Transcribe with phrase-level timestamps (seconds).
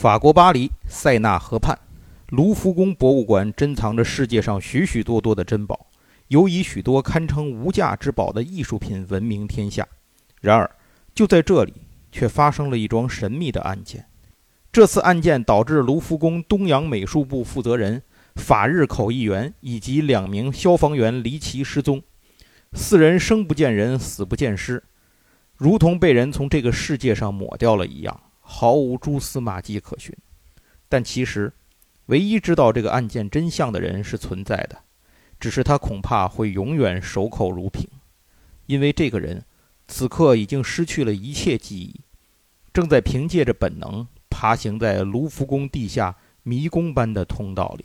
[0.00, 1.76] 法国巴黎塞纳河畔，
[2.28, 5.88] 卢浮宫博物馆珍藏着世界上许许多多的珍宝，
[6.28, 9.84] 尤以许多堪称无价之宝的艺术品闻名天下。
[10.40, 10.70] 然而，
[11.16, 11.74] 就在这里，
[12.12, 14.06] 却发生了一桩神秘的案件。
[14.70, 18.00] 这次案件导致卢浮宫东洋美术部负责人、
[18.36, 22.00] 法日口译员以及两名消防员离奇失踪，
[22.72, 24.80] 四人生不见人，死不见尸，
[25.56, 28.20] 如同被人从这个世界上抹掉了一样。
[28.50, 30.16] 毫无蛛丝马迹可寻，
[30.88, 31.52] 但其实，
[32.06, 34.78] 唯一知道这个案件真相的人是存在的，
[35.38, 37.86] 只是他恐怕会永远守口如瓶，
[38.64, 39.44] 因为这个人
[39.86, 42.00] 此刻已经失去了一切记忆，
[42.72, 47.84] 正在凭借着本能爬行在卢浮宫地下迷宫般的通道里。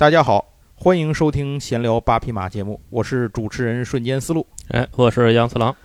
[0.00, 4.46] 大家好，欢迎收听闲聊八匹马节目，我是主持人瞬间思路。
[4.68, 5.76] 哎，我是杨四郎。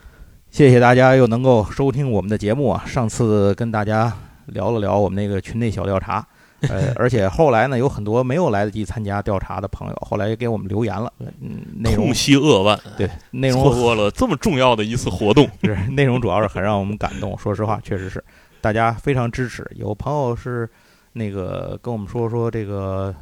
[0.49, 2.81] 谢谢大家又能够收听我们的节目啊！
[2.87, 4.13] 上次跟大家
[4.45, 6.25] 聊了聊我们那个群内小调查，
[6.69, 11.11] 呃，而且后来呢，有很多没有来得及参加调查的朋友，后来也给我们留言了。
[11.19, 17.35] 嗯，内容痛惜扼腕，对，内容错过了这么重要的一次活动， 是内容主要是很让我们感动。
[17.37, 18.23] 说实话，确实是
[18.61, 19.69] 大家非常支持。
[19.75, 20.69] 有朋友是
[21.11, 23.13] 那个跟我们说说这个。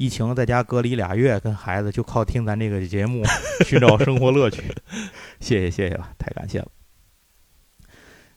[0.00, 3.22] 疫情在家隔离俩月，跟孩子就靠听咱这个节目
[3.66, 4.62] 寻找生活乐趣，
[5.40, 6.68] 谢谢谢谢了，太感谢了。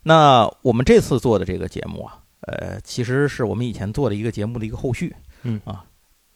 [0.04, 5.86] 那我们这次做的这个节目啊，呃，其实是我们以前做的一个节目的一个后续，嗯啊，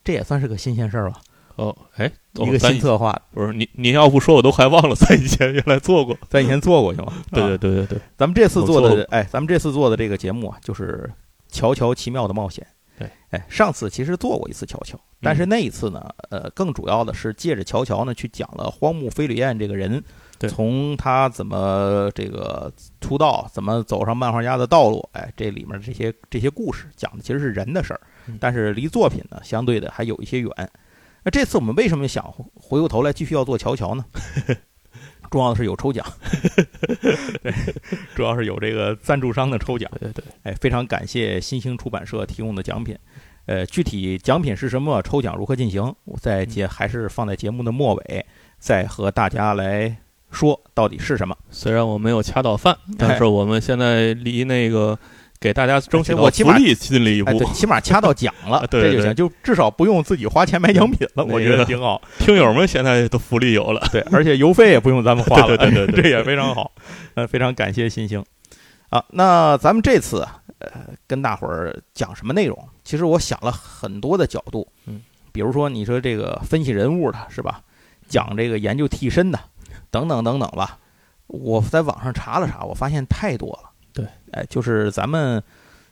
[0.01, 1.19] 这也算是个新鲜事儿吧？
[1.57, 7.11] 哦，哎，一个新策划，不是你你要不说我都还忘了， 咱以前原来做过，咱以前做过行吗？
[7.31, 11.11] 对对对对对，咱们这次做的，哎，咱们这次做的这个节目啊，就是
[11.53, 12.65] 《乔乔奇妙的冒险》。
[12.97, 20.03] 对，哎，上次其实做过一次乔乔，但是那一次呢，呃，更主要的是借着乔乔呢，去讲了荒木飞吕彦这个人，
[20.49, 28.01] 从他怎么这个出道，怎么走上漫画家的道路，哎，这里面这些这些故事讲的其实是人的事儿，
[28.39, 30.51] 但是离作品呢，相对的还有一些远。
[31.23, 32.23] 那这次我们为什么想
[32.55, 34.03] 回过头来继续要做乔乔呢？
[35.29, 36.05] 重要的是有抽奖，
[37.43, 37.53] 对，
[38.15, 42.97] 主要是有这个赞助商的抽奖，对对，哎，非常感谢新兴出版社提供的奖品，
[43.45, 48.25] 呃，具体奖品是什么，抽奖如何进行，我在节还是放在节目的末尾，
[48.59, 49.97] 再和大家来
[50.31, 51.35] 说到底是什么。
[51.49, 54.97] 虽然我没有掐到饭，但是我们现在离那个。
[55.39, 62.01] 给大家争取我福利近了一步，对，起码掐到奖了， 这就行，就至少不用自己花钱买奖品了，我觉得挺好。
[62.19, 66.71] 听友们现在都福利有了，对，而且邮费也不用咱们花了，对 对对，这也非常好。
[67.13, 68.23] 呃，非常感谢新星。
[68.89, 70.25] 啊，那咱们这次
[70.59, 70.71] 呃
[71.05, 72.57] 跟大伙儿讲什么内容？
[72.83, 77.61] 其实我想了很多的角度，嗯，比如说你说这个分析人物的是吧？
[78.07, 79.37] 讲这个研究替身的，
[79.91, 80.77] 等等等等吧。
[81.27, 83.69] 我在网上查了查，我发现太多了。
[83.97, 85.41] 对，哎，就是咱们，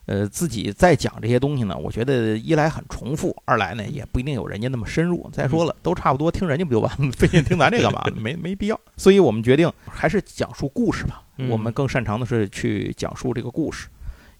[0.05, 5.27] 呃，自己在讲这些东西呢，我觉得一来很重复，二来呢也不一定有人家那么深入。
[5.33, 7.11] 再说了，都差不多，听人家不就完了？
[7.17, 8.03] 费劲听咱这干嘛？
[8.15, 8.79] 没没必要。
[8.95, 11.23] 所以我们决定还是讲述故事吧。
[11.49, 13.87] 我们更擅长的是去讲述这个故事，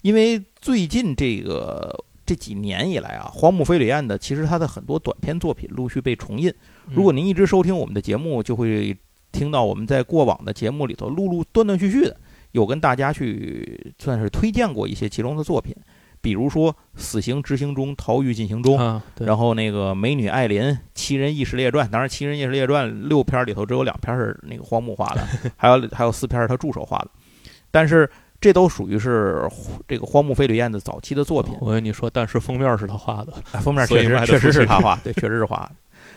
[0.02, 1.92] 因为最近这个
[2.24, 6.52] 这几年以来啊，荒木飞吕彦的其实他的很多短篇作品陆续被重印。
[6.86, 8.96] 如果您一直收听我们的节目，就会
[9.30, 12.16] 听到我们在过往的节目里头陆陆断断续续的。
[12.56, 15.76] 有跟大家去算是推荐过一些其中的作品，
[16.22, 18.78] 比如说《死刑执行中，逃狱进行中》，
[19.18, 20.62] 然后那个《美女艾琳》
[20.94, 25.20] 《七人异事列传》，当然《七人异事列传》六篇里头只有两篇是那个荒木画的，
[25.58, 27.08] 还有还有四篇是他助手画的，
[27.70, 28.08] 但是
[28.40, 29.46] 这都属于是
[29.86, 31.54] 这个荒木飞吕彦的早期的作品。
[31.60, 35.72] 我跟你说，但是封面是他画的，封面确实确实是他画，对，确实是画的。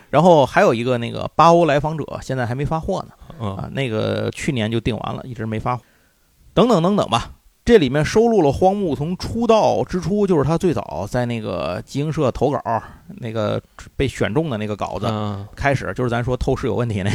[0.08, 5.78] 然后还有一个那个《八欧来访者》，现在还没发货呢，啊，那个去年就订完了，一直没发。
[6.60, 7.32] 等等等等吧，
[7.64, 12.60] 这里面收录了荒木从出道之初，就是他最早在那个集英社投稿，
[13.16, 13.58] 那个
[13.96, 15.06] 被选中的那个稿子
[15.56, 17.10] 开始，就是咱说透视有问题那，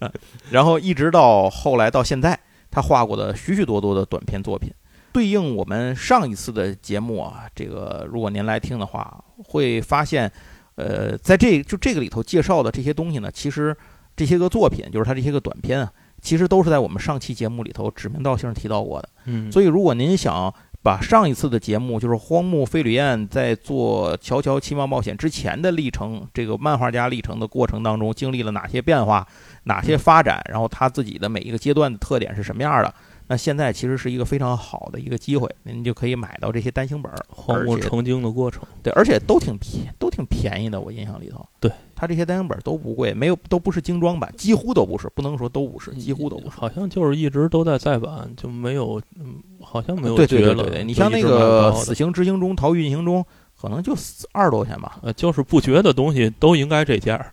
[0.50, 2.38] 然后一直到后来到现在，
[2.70, 4.70] 他画过的许许多多的短篇作品，
[5.10, 10.30] 对应我们上一次的节目啊，这个如果您来听的话，会发现，
[10.74, 13.74] 呃，在这就这个里头介绍的这些东西呢，其实
[14.14, 15.90] 这些个作品，就是他这些个短篇啊。
[16.20, 19.08] 其实都是在我们上期节目里头指名道姓提到过的。
[19.26, 20.52] 嗯，所以，如果您想
[20.82, 29.26] 把上一次的节目，就是荒木飞吕彦在做《乔乔奇妙冒险》之前的历程，这个漫画家历程的过程当中，经历了哪些变化、
[29.64, 32.94] 哪些发展，然后他自己的每一个阶段的特点是什么样的？
[33.28, 38.62] 那现在其实是一个非常好的一个机会，您就可以买到这些单行本，荒木成精的过程。
[38.82, 40.80] 对，而且都挺便，都挺便宜的。
[40.80, 46.56] 我印象里头，对它这些单行本都不贵，没有都不是精装版，几乎都不是，不能说都不是，几乎都不是。
[46.56, 53.20] 好像就是一直都在再版，就没有，嗯，好像没有对对对对对，你像那个《死刑执行中》《逃狱运行中》，
[53.60, 53.92] 可能就
[54.30, 55.00] 二十多块钱吧。
[55.02, 57.32] 呃，就是不绝的东西都应该这价，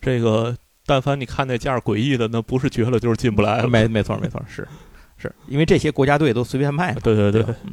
[0.00, 3.68] 这个但凡你看那价诡异的，那不是绝了就是进不来了。
[3.68, 4.68] 没没错没错是。
[5.28, 7.72] 是因为这些国家队都随便卖，对对对，嗯，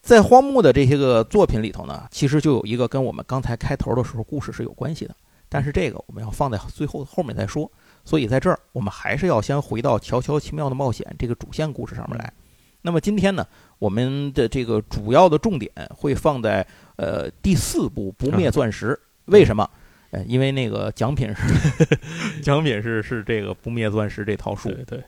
[0.00, 5.14] 在荒木的这些个作品里头呢，其实就有一个跟我们刚才开头的时候故事是有关系的，
[5.48, 7.70] 但是这个我们要放在最后后面再说。
[8.04, 12.32] 所以在这儿，我们还是要先回到《乔乔奇妙的冒险》这个主线故事上面来。
[12.80, 13.46] 那么今天呢，
[13.78, 16.66] 我们的这个主要的重点会放在
[16.96, 18.98] 呃第四部《不灭钻石》，
[19.32, 19.68] 为什么？
[20.10, 21.84] 呃，因为那个奖品是
[22.40, 25.04] 奖品是是这个《不灭钻石》这套书，对对。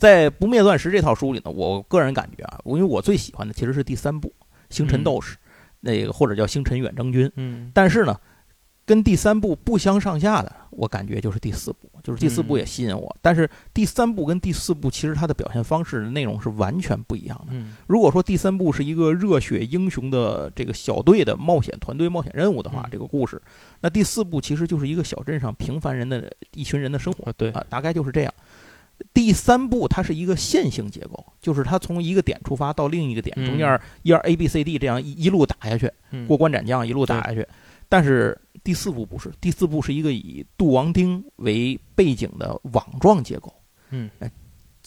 [0.00, 4.28] 在《不灭钻石》这套书里呢，我个人感觉啊，因为我最喜欢的其实是第三部
[4.70, 5.36] 《星辰斗士》，
[5.80, 7.26] 那个或者叫《星辰远征军》。
[7.36, 7.70] 嗯。
[7.74, 8.18] 但是呢，
[8.86, 13.14] 跟第三部不相上下的，我感觉就是第四部，就是第四部也吸引我。
[13.20, 17.48] 但是第三部跟第四部其实它的表现方式、内容是完全不一样的。
[17.50, 17.76] 嗯。
[17.86, 23.40] 如果说第三部是一个热血英雄的这个小队的冒险团队冒险任务的话，这个故事，
[23.82, 27.30] 那第四部其实就是一个小镇上平凡人的一群人的生活。
[27.34, 28.32] 对啊，大概就是这样。
[29.12, 35.90] 第三步，它是一个线性结构，就是它从一个点出发到另一个点，中间一二 A B C D 这样一一路打下去，
[36.26, 37.46] 过关斩将一路打下去。
[37.88, 43.52] 但是第四步不是，第四步是一个以杜王丁为背景的网状结构。
[43.90, 44.08] 嗯，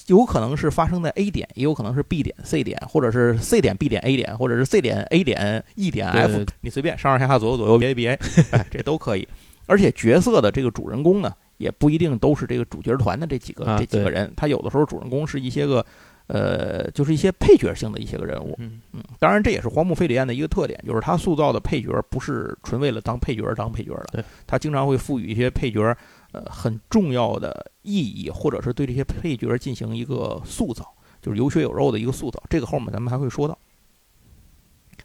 [0.07, 7.94] 有可能是发生在 A 点，也有可能是 B 点、C 点，或者是 C 点、B 点、A 点，或者是 C 点、A 点、E 点、F，你随便上上下下左右左右 A
[7.94, 8.19] B A，
[8.51, 9.27] 哎，这都可以。
[9.66, 11.33] 而且角色的这个主人公呢？
[11.63, 15.83] 也不一定都是这个主角团的这几个这几个人，他有的时候主人公是一些个，
[16.27, 18.54] 呃，就是一些配角性的一些个人物。
[18.60, 24.24] 嗯嗯，当然这也是荒木飞吕彦的一个特点，就是他塑造的配角不是纯为了当配角而当配角的。
[24.45, 25.95] 他经常会赋予一些配角
[26.33, 30.86] 呃很重要的意义，或者是对这些配角进行一个塑造，
[31.21, 32.44] 就是有血有肉的一个塑造。
[32.50, 33.57] 这个后面咱们还会说到。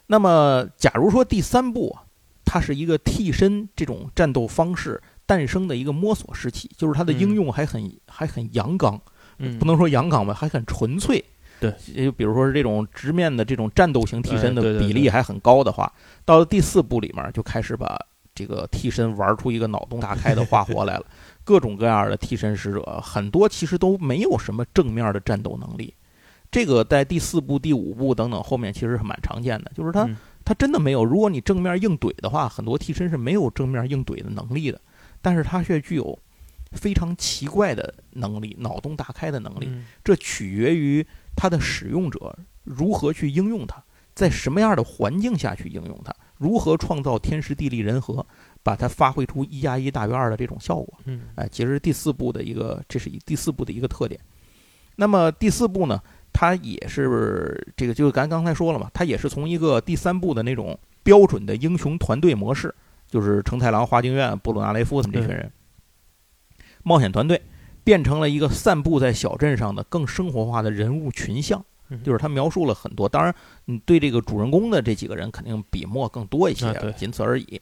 [0.05, 2.03] 那么，假如说第三部啊，
[2.49, 4.99] 它是一个替身这种战斗方式。
[5.29, 8.99] 诞生的一个摸索时期，就是它的应用还很还很阳刚，
[9.37, 11.23] 嗯，不能说阳刚吧，还很纯粹。
[11.59, 15.93] 对，就比如说是这种直面的这种战斗型替身的比例还很高的话，
[16.25, 17.95] 到了第四部里面就开始把
[18.33, 21.05] 这个替身玩出一个脑洞大开的花活来了。
[21.43, 25.93] 各种各样的替身使者，很多其实都没有什么正面的战斗能力。
[26.49, 30.09] 这个在第四部、第五部等等后面其实是蛮常见的，就是他
[30.49, 31.05] 他真的没有。
[31.05, 34.81] 如果你正面硬怼的话，很多替身是没有正面硬怼的能力的。
[35.21, 36.17] 但是它却具有
[36.71, 39.69] 非常奇怪的能力，脑洞大开的能力。
[40.03, 41.05] 这取决于
[41.35, 43.83] 它的使用者如何去应用它，
[44.15, 48.25] 在什么样的环境下去应用它，如何创造天时地利人和，
[48.63, 50.99] 把它发挥出一加一大于二的这种效果。
[51.05, 54.19] 嗯，哎，其实第四部的一个，这是第四部的一个特点。
[54.95, 56.01] 那么第四部呢，
[56.33, 62.73] 它也是这个，就是咱刚才说了嘛，它也是从一个第三部的那种标准的英雄团队模式。
[63.11, 65.51] 就是成太郎、花京院、布鲁纳雷夫他们这群人，
[66.83, 67.41] 冒险团队
[67.83, 71.65] 变成了一个散布在小镇上的更生活化的人物群像。
[72.03, 73.33] 就是他描述了很多，当然，
[73.65, 77.59] 你对这个主人公的这几个人肯定笔墨更多一些，仅此而已。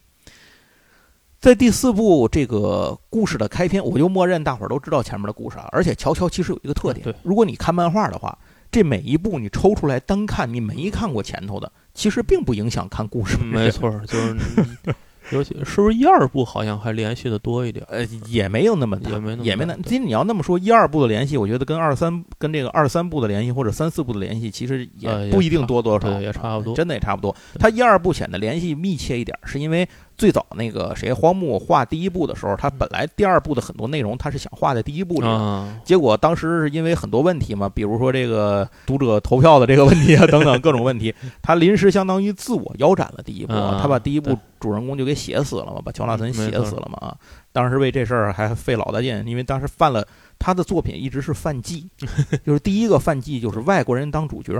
[1.40, 5.66] 在第四部这个故事的开篇，我就默认大伙儿都知道前面的故事了。
[5.72, 8.38] 而且乔乔其实有一个特点，如果你看漫画的话，
[8.70, 13.36] 这每一部你抽出来单看，你没看过前头的，其实并不影响看故事。
[13.38, 14.36] 没错，就是。
[15.30, 17.84] 尤其是不是一二部好像还联系的多一点？
[17.90, 19.76] 呃，也没有那么大，也没也没那。
[19.82, 27.36] 其实你要那么说，一二部的联系，我觉得跟二三跟这个二三部的联系或者三四部的联系，其实也不一定多多少，也差不多，真的也差不多。
[27.58, 29.86] 它一二部显得联系密切一点，是因为。
[30.18, 47.14] 最早那个谁荒木画第一部的时候，他本来第二部的很多内容他是想画在第一部里的，结果当时是因为很多问题嘛，比如说这个读者投票的这个问题啊等等各种问题，他临时相当于自我腰斩了第一部，他把第一部主人公就给写死了嘛，把乔纳森写死了嘛。
[47.52, 50.04] 当时为这事儿还费老大劲，因为当时犯了
[50.36, 51.88] 他的作品一直是犯忌，
[52.44, 54.52] 就是第一个犯忌就是外国人当主角，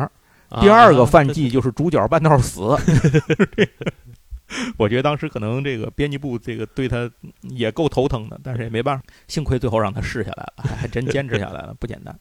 [0.60, 2.60] 第二个犯忌就是主角半道死。
[4.78, 7.10] 我觉得当时可能这个编辑部这个对他
[7.42, 12.18] 也够头疼的，但是也没办法，幸亏最后让他试下来了，还还真坚持下来了，不简单。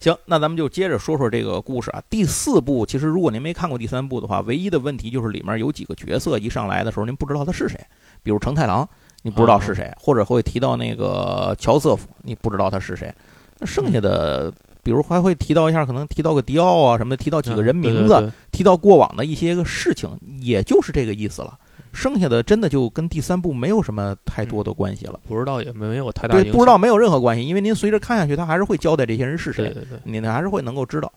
[0.00, 2.02] 行，那咱们就接着说说这个故事啊。
[2.10, 7.78] 第四部其实如果您没看过第三部的话，唯一的问题就是里面有几个角色一上来的时候您不知道他是谁，
[8.22, 8.88] 比如成太郎，
[9.22, 13.14] 你不知道是谁，或者会提到那个乔瑟夫，你不知道他是谁。
[13.58, 14.52] 那剩下的，
[14.82, 20.10] 比如还会提到一下，可能提到个迪奥啊什么的，提到几个人名字，提到过往的一些个事情，
[20.40, 21.56] 也就是这个意思了。
[21.92, 25.20] 剩下的真的就跟第三部没有什么太多的关系了。
[25.28, 31.12] 不知道也没有太大对，不知道没有任何关系，因为您随着看下去，他还是会交代这些人是谁，对对对，您还是会能够知道。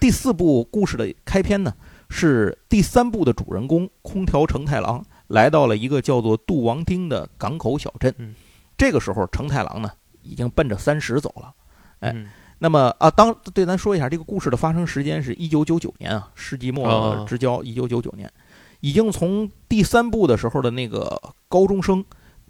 [0.00, 1.72] 第四部故事的开篇呢，
[2.08, 8.14] 是第三部的主人公空调成太郎来到了一个叫做杜王町的港口小镇。
[8.76, 9.90] 这个时候，成太郎呢
[10.22, 11.52] 已经奔着三十走了。
[12.00, 12.14] 哎，
[12.58, 18.30] 那么啊，当对咱说一下，这个故事的发生时间是一九九九年啊，世纪末之交，一九九九年，
[18.80, 22.04] 已经从第三部的时候的那个高中生，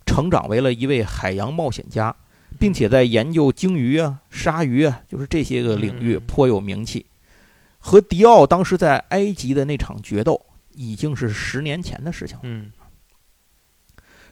[0.05, 2.15] 成长为了一位海洋冒险家，
[2.59, 7.07] 并且在研究鲸鱼啊、鲨鱼啊，就是这些个领域颇有名气。
[7.87, 12.41] 和迪奥当时在埃及的那场决斗，已经是十年前的事情了。
[12.43, 12.73] 嗯，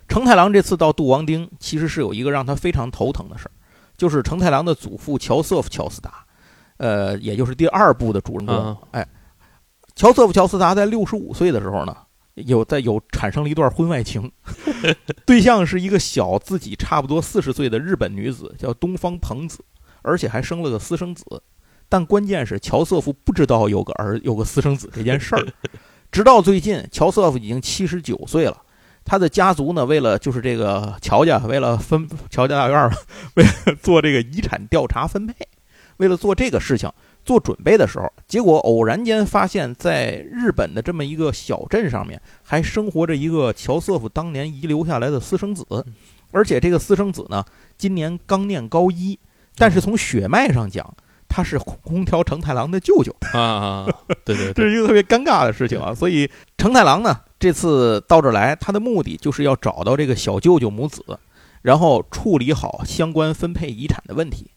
[0.09, 3.53] 成太郎这次到杜王町，其实是有一个让他非常头疼的事儿，
[3.97, 6.27] 就是成太郎的祖父乔瑟夫·乔斯达，
[6.79, 8.77] 呃，也就是第二部的主人公。
[8.91, 9.07] 哎，
[9.95, 11.97] 乔瑟夫·乔斯达在六十五岁的时候呢，
[12.35, 14.33] 有在有产生了一段婚外情，
[15.25, 19.65] 对象是一个小自己差不多四十岁的日本女子，叫东方朋子，
[20.03, 21.25] 而且还生了个私生子。
[21.95, 25.47] 但关键是乔瑟夫不知道有个儿有个私生子这件事儿，
[26.11, 28.63] 直到最近，乔瑟夫已经七十九岁了，
[29.05, 32.93] 他的家族呢，为了就是这个乔家，为了分乔家大院儿，
[33.37, 35.35] 为了做这个遗产调查分配，
[35.99, 36.91] 为了做这个事情
[37.25, 45.65] 做准备的时候，结果偶然间发现，在日本的这么一个小镇上面，还生活着一个乔瑟夫当年遗留下来的私生子，
[46.33, 47.45] 而且这个私生子呢，
[47.79, 49.17] 今年刚念高一，
[49.55, 50.93] 但是从血脉上讲。
[51.35, 53.89] 他是空调成太郎的舅舅啊，
[54.25, 55.93] 对对， 这是一个特别尴尬的事情啊。
[55.93, 61.05] 所以成太郎呢，这次到这儿来，他的目的就是要找到这个小舅舅母子，
[61.63, 64.49] 然后处理好相关分配遗产的问题。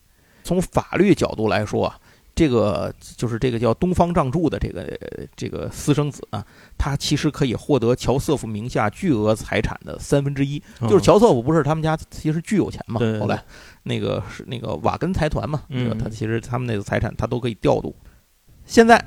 [0.43, 1.97] 从法律角度来说啊。
[2.37, 4.95] 这个就是这个叫东方仗助的这个
[5.35, 6.45] 这个私生子呢，
[6.77, 10.61] 他其实可以获得乔瑟夫名下巨额财产的三分之一。
[10.81, 12.99] 就是乔瑟夫不是他们家其实巨有钱嘛？
[13.19, 13.43] 后来
[13.87, 15.63] 那个是那个瓦根财团嘛，
[16.01, 17.95] 他其实他们那个财产他都可以调度。
[18.65, 19.03] 现在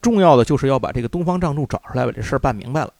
[0.00, 2.92] 重要的就是要把这个东方仗助找出来，把这事儿办明白了。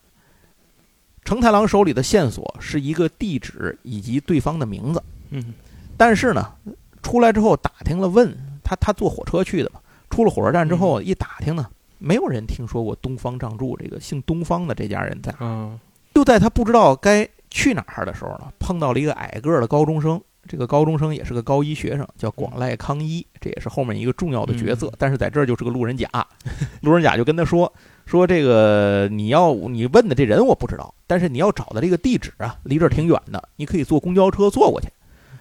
[1.24, 5.52] 成太郎手里的线索是一个地址以及对方的名字，嗯，
[5.96, 6.54] 但是呢，
[7.02, 8.34] 出来之后打听了问。
[8.64, 9.80] 他他坐火车去的嘛，
[10.10, 11.66] 出了火车站之后一打听呢，
[11.96, 15.34] 没有人听说过东方仗助这个姓东方的这家人在。
[15.40, 15.80] 嗯，
[16.14, 20.20] 就在他不知道该去哪儿的时候呢，碰到了一个矮个儿的高中生。
[20.48, 24.90] 这个高中生也是个高一学生，叫广濑康一，这也是后面一个重要的角色。
[24.98, 26.08] 但是在这儿就是个路人甲。
[26.80, 27.72] 路人甲就跟他说
[28.06, 34.88] ：“说这个你要你问的这人我不知道，但是你要找的这个地址啊，离这儿挺远的，你可以坐公交车坐过去。”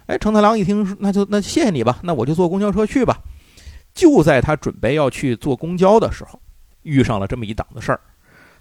[0.08, 3.18] 哎，成太郎一听，那就那谢谢你吧，那我就坐公交车去吧。
[3.94, 6.40] 就在他准备要去坐公交的时候，
[6.84, 8.00] 遇上了这么一档子事儿。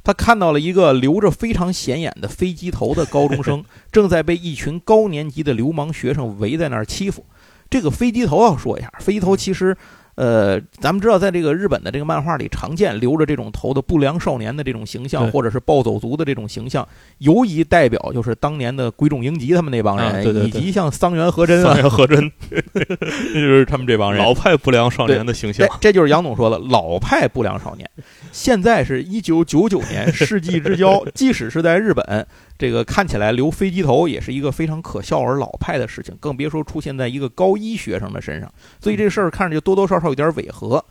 [0.06, 7.26] 他看到了一个留着非常显眼的飞机头的高中生， 正在被一群高年级的流氓学生围在那儿欺负。
[7.68, 9.76] 这个飞机头要说一下，飞机头其实。
[10.16, 16.86] 呃，咱们知道，在这个日本的这个漫画里，常见留着这种头的不良少年的这种形象，或者是暴走族的这种形象，
[17.18, 25.68] 尤以代表就是当年的鬼冢英吉他们那帮人，以及像桑原和真、桑原和真， 就是他们这帮人老派不良少年的形象。
[25.80, 27.88] 这就是杨总说的老派不良少年。
[28.32, 32.26] 现在是一九九九年，世纪之交， 即使是在日本。
[32.58, 38.52] 这个看起来留飞机头也是一个非常可笑而老派的事情，更别说出现在一个高一学生的身上。
[38.80, 40.84] 所以这事儿看着就多多少少有点违和。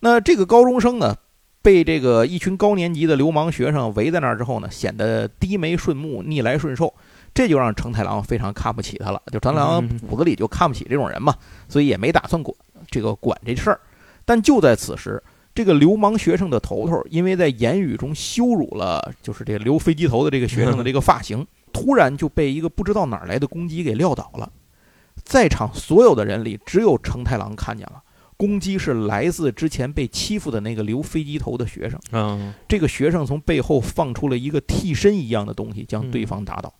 [0.00, 1.16] 那这个高中生呢，
[1.60, 6.94] 被这个一群高年级的流氓学生围在那儿之后呢，显得低眉顺目、逆来顺受，
[7.34, 9.20] 这就让成太郎非常看不起他了。
[9.32, 11.34] 就成太郎骨子里就看不起这种人嘛，
[11.68, 12.56] 所以也没打算管
[12.90, 13.80] 这个管这事儿。
[14.24, 15.22] 但就在此时。
[15.58, 24.52] 这个流氓学生的头头，因为在言语中羞辱了，就是这个留飞机头的这个学生的这个发型，突然就被一个不知道哪来的公鸡给撂倒了。
[25.24, 28.00] 在场所有的人里，只有成太郎看见了，
[28.36, 31.98] 公鸡是来自之前被欺负的那个留飞机头的学生。
[32.12, 36.72] 嗯，这个学生从背后放出了一个替身一样的东西，将对方打倒。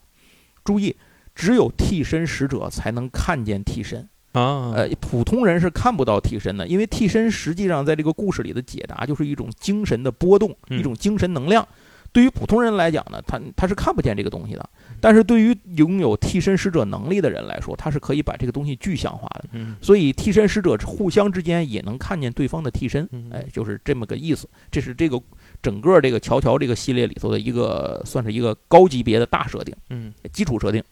[0.62, 0.94] 注意，
[1.34, 4.08] 只有替身使者才能看见替身。
[4.32, 11.66] 啊，呃，普通人是看不到替身的，因为替身实际上在这个故事里的解答就是一种精神的波动，嗯一种精神能量。
[12.10, 19.44] 对于普通人来讲呢，他他是看不见这个东西的，但是对于拥有替身使者能力的人来说，他是可以把这个东西具象化的。
[19.52, 24.48] 嗯所以替身使者互相之间也能看见对方的替身，嗯哎，就是这么个意思。
[24.70, 25.20] 这是这个
[25.60, 29.74] 整个这个乔乔这个系列里头的一个算是一个高级别的大设定。
[29.90, 30.82] 嗯基础设定。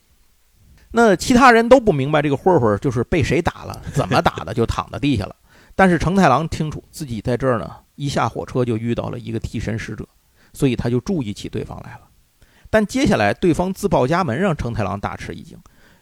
[0.99, 5.37] 那其他人都不明白这个混混就是被谁打了，怎么打的，就躺在地下了。
[5.75, 10.09] 但是成太郎清楚自己在这儿呢，一下火车就遇到了一个替身使者，
[10.55, 12.01] 所以他就注意起对方来了。
[12.71, 15.59] 但接下来对方自报家门，让成太郎大吃一惊。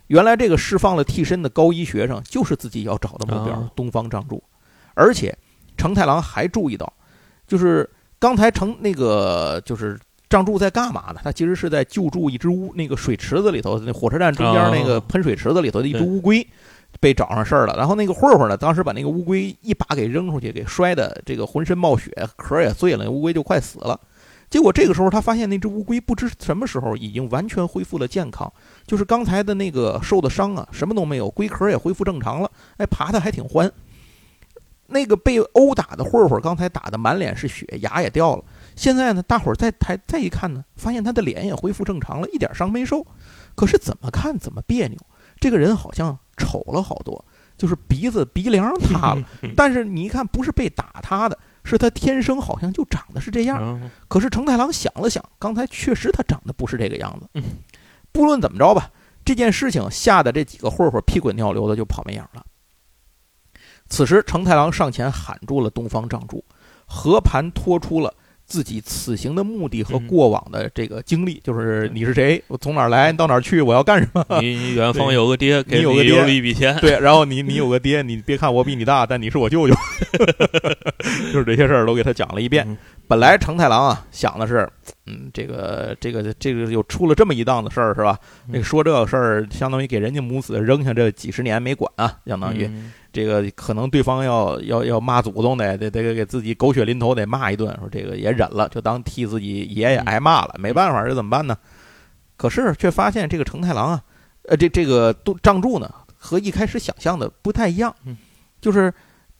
[0.06, 4.40] 原来这个释放了替身的高一学生就是自己要找的目标啊东方仗助，
[4.94, 5.36] 而且
[5.76, 6.92] 成太郎还注意到，
[7.48, 9.98] 就是刚才成那个就是
[10.34, 11.20] 仗助在干嘛呢？
[11.22, 16.44] 他其实是在救助一只乌那个水池子里头，那火车站中间那个哦喷水池子里头的一只乌龟
[16.98, 17.76] 被找上事儿了。
[17.76, 24.00] 然后那个混混呢，当时把那个乌龟一把给扔出去，给摔的这个浑身冒血，壳也碎了，乌龟就快死了。
[24.50, 28.52] 结果这个时候，他发现那只乌龟不知什么时候已经完全恢复了健康，
[28.88, 33.70] 就是刚才的那个受的伤啊，什么都没有，龟壳也恢复正常了，哎，爬的还挺欢。
[34.88, 38.44] 那个被殴打的混混，刚才打的满脸是血，牙也掉了。
[38.76, 43.06] 现在呢，大伙儿再抬再一看呢，发现他的脸也恢复正常了，一点伤没受。
[43.54, 44.98] 可是怎么看怎么别扭，
[45.38, 47.24] 这个人好像丑了好多，
[47.56, 49.24] 就是鼻子鼻梁塌了。
[49.56, 53.58] 但是你一看，不是被打塌的，是他天生好像就长得是这样。
[53.58, 57.42] 啊可是成太郎想了想，刚才确实他长得不是这个样子嗯。
[58.10, 58.90] 不论怎么着吧，
[59.24, 62.44] 这件事情吓得这几个混混屁滚尿流的就跑没影了。
[63.88, 66.44] 此时，成太郎上前喊住了东方丈助，
[66.86, 68.12] 和盘托出了
[68.46, 70.06] 自己此行的目的和嗯。
[70.06, 74.24] 过往的这个经历，就是你是谁，我从哪儿来，到哪儿去，我要干什么。
[74.40, 76.20] 你你远方有个爹， 给你有个爹。
[76.20, 79.74] 了一笔钱，对，然后你你有个爹，你别看我比你大，但你是我舅舅，
[81.32, 82.64] 就是这些事儿都给他讲了一遍。
[82.68, 82.76] 嗯。
[83.06, 84.66] 本来成太郎啊想的是，
[85.06, 88.18] 嗯，这个这个这个又出了这么一档子事儿是吧？
[88.46, 101.56] 嗯那个说这个事儿，相当于给人家母子扔下这几十年没管啊，相当于嗯这个可能对方要要要骂祖宗得，得得给自己狗血淋头得骂一顿，说这个也忍了，就当替自己爷爷挨骂了，没办法，这怎么办呢？
[102.36, 104.02] 可是却发现这个成太郎啊，
[104.48, 108.16] 呃，这这个都仗助呢，和一开始想象的不太一样嗯，
[108.60, 108.92] 就是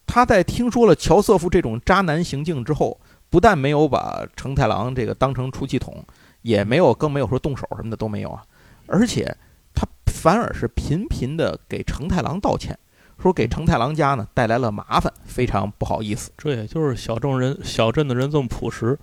[0.06, 3.00] 他在听说了乔瑟夫这种渣男行径之后，
[3.34, 6.04] 不但没有把成太郎这个当成出气筒，
[6.42, 8.44] 也没有更没有说动手什么的都没有啊，
[8.86, 9.36] 而且
[9.74, 12.78] 他反而是频频的给成太郎道歉，
[13.20, 16.30] 说给成太郎家呢带来了麻烦，非常不好意思。
[16.38, 18.96] 这也就是小镇人小镇的人这么朴实，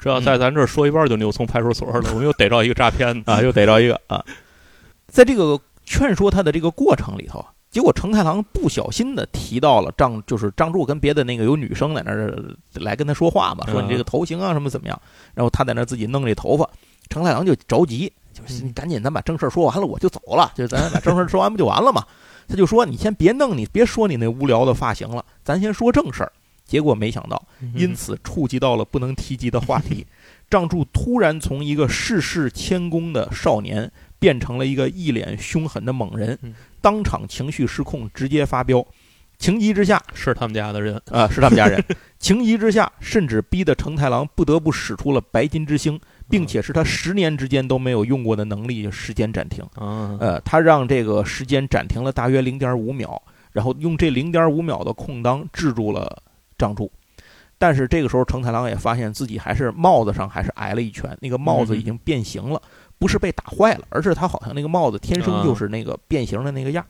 [0.00, 4.20] 只要嗯在咱这儿说一半就扭送派出所了， 我们又逮着一个诈骗的啊，又逮着一个啊。
[5.06, 12.34] 在这个劝说他的这个过程里头，结果成太郎不小心的提到了仗，就是张柱跟别的那个有女生在那儿
[12.72, 14.98] 来跟他说话嘛，说你这个头型啊什么怎么样，
[15.34, 16.66] 然后他在那儿自己弄这头发，
[17.10, 22.02] 成太郎就着急，就是你赶紧咱把正事儿说完了我就走了，就咱把正事儿说完不就完了吗？
[22.48, 26.32] 他就说你先别弄，你别说你那无聊的发型了，咱先说正事儿。
[26.64, 30.06] 结果没想到，因此触及到了不能提及的话题。
[30.48, 36.54] 张柱突然从一个世事谦恭的少年，变成了一个一脸凶狠的猛人嗯，
[36.86, 38.86] 当场情绪失控，直接发飙。
[39.38, 41.82] 情急之下，是他们家的人，啊，是他们家人。
[42.20, 49.64] 情急之下，甚至逼得成太郎不得不使出了白金之星，并且是他十年之间都没有用过的能力——时间暂停。
[49.74, 53.20] 啊，呃，他让这个时间暂停了大约零点五秒，
[53.50, 56.22] 然后用这零点五秒的空当制住了
[56.56, 56.88] 张柱。
[57.58, 62.62] 但是这个时候，成太郎也发现自己还是帽子上还是挨了一拳，那个帽子已经变形了，
[62.98, 66.84] 不是被打坏了，而是他好像那个帽子天生就是那个变形的那个样。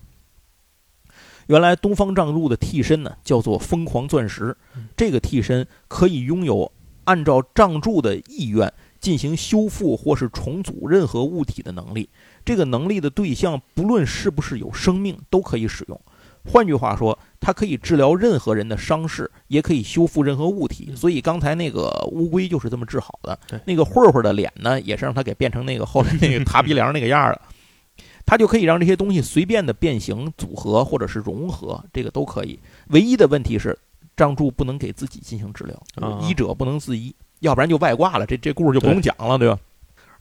[1.47, 6.71] 原来东方仗助的替身呢，叫做疯狂钻石嗯，这个替身可以拥有
[7.05, 12.09] 按照仗助的意愿进行修复或是重组任何物体的能力。
[12.45, 16.01] 这个能力的对象不论是不是有生命，都可以使用。
[16.47, 20.95] 换句话说，它可以治疗任何人的伤势，也可以修复任何物体。
[20.95, 23.61] 所以刚才那个乌龟就是这么治好的对。
[23.67, 27.43] 那个混混的脸呢，也是让它给变成那个后来那个塌鼻梁那个样儿了。
[28.25, 32.59] 它就可以让这些东西随便的变形、组合或者是融合，这个都可以。
[32.89, 33.79] 唯一的问题是，
[34.17, 38.27] 张柱不能给自己进行治疗，啊医者不能自医，要不然就外挂了。
[38.27, 39.59] 这这故事就不用讲了，对吧？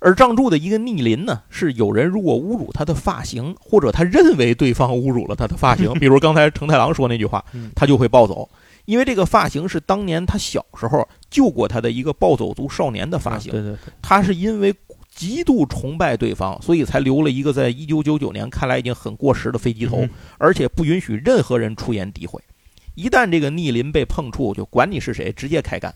[0.05, 8.47] 而仗助的一个逆鳞呢，是有人如果侮辱他的发型，或者他认为对方侮辱了他的发型，比如刚才成太郎说那句话嗯，他就会暴走，
[8.85, 13.53] 因为这个发型是当年他小时候救过他的一个暴走族少年的发型啊。
[13.53, 14.71] 对对对，他是因为
[15.15, 22.39] 极度崇拜对方，所以才留了一个在一九九九年看来已经很过时的飞机头，嗯而且不允许任何人出言诋毁。
[22.93, 25.91] 一旦这个逆鳞被碰触，就管你是谁，直接开干。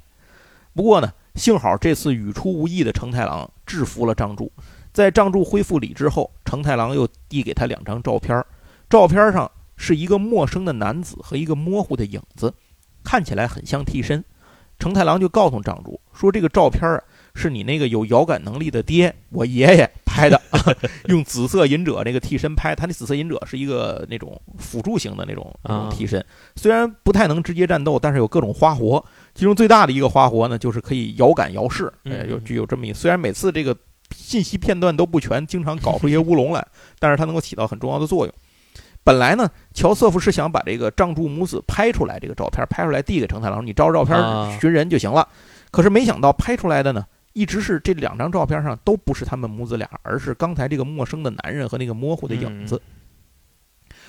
[0.73, 4.51] 不过呢，幸好这次语出无意的承太郎制服了张柱。
[4.91, 8.43] 在张柱恢复理智后，承太郎又递给他两张照片，
[8.89, 12.53] 照片上是一个陌生的男子和一个模糊的影子，
[13.05, 14.21] 看起来很像替身。
[14.79, 17.01] 承太郎就告诉张柱说：“这个照片啊，
[17.33, 20.41] 是你那个有遥感能力的爹，我爷爷拍的，
[21.07, 22.75] 用紫色隐者那个替身拍。
[22.75, 26.23] 他那紫色隐者是一个那种辅助型的那种那种替身，
[26.55, 29.03] 虽然不太能直接战斗，但是有各种花活。
[29.35, 32.91] 其中最大的一个花活呢，就是可以遥感遥视，哎，有具有这么一。
[32.91, 33.75] 虽然每次这个
[34.15, 36.67] 信息片段都不全，经常搞出一些乌龙来，
[36.99, 38.33] 但是它能够起到很重要的作用。
[39.01, 45.27] 本来呢，乔瑟夫是想把这个仗助母子拍出来，这个照片拍出来递给成太郎，你照着照片寻人就行了。
[45.71, 52.81] 可是没想到拍出来的呢，一直是这两张照片上都不是他们母子俩，而是刚才这个陌生的男人和那个模糊的影子。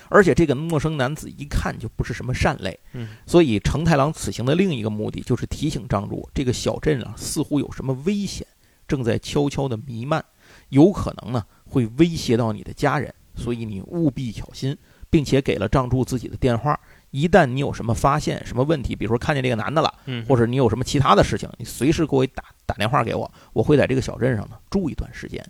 [0.09, 2.77] 而且这个陌生男子一看就不是什么善类，
[3.25, 8.45] 所以成太郎此行的另一个目的就是提醒仗助，这个小镇啊似乎有什么危险
[8.85, 10.25] 正在悄悄的弥漫，
[10.67, 14.77] 有可能呢会威胁到你的家人，所以你务必小心，
[15.09, 16.77] 并且给了张柱自己的电话。
[17.11, 19.93] 一旦你有什么发现、什么问题，比如说看见这个男的了，
[20.27, 25.45] 或者你有什么其他的事情，你随时给我打打电话给我，我会在这个小镇上呢住一段时间。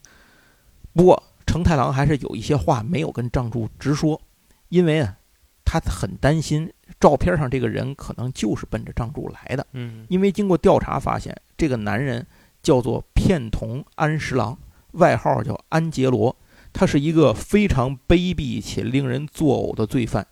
[0.93, 4.21] 不过成太郎还是有一些话没有跟丈助直说，
[4.69, 5.17] 因为啊，
[5.63, 9.65] 他很担心照片上这个人可能就是奔着丈助来的。
[9.73, 12.25] 嗯，因为经过调查发现，这个男人
[12.63, 14.57] 叫做片桐安十郎，
[14.93, 16.35] 外号叫安杰罗，
[16.73, 20.25] 他是一个非常卑鄙且令人作呕的罪犯。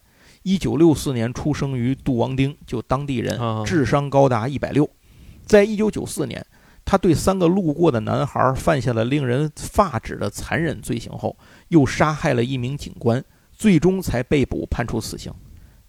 [0.44, 4.90] 一九六四年出生于杜王町，就当地人，智商高达一百六。
[5.46, 6.46] 在一九九四年，
[6.86, 11.36] 他对三个路过的男孩犯下了令人发指的残忍罪行后，
[11.68, 15.32] 又杀害了一名警官，最终才被捕判处死刑。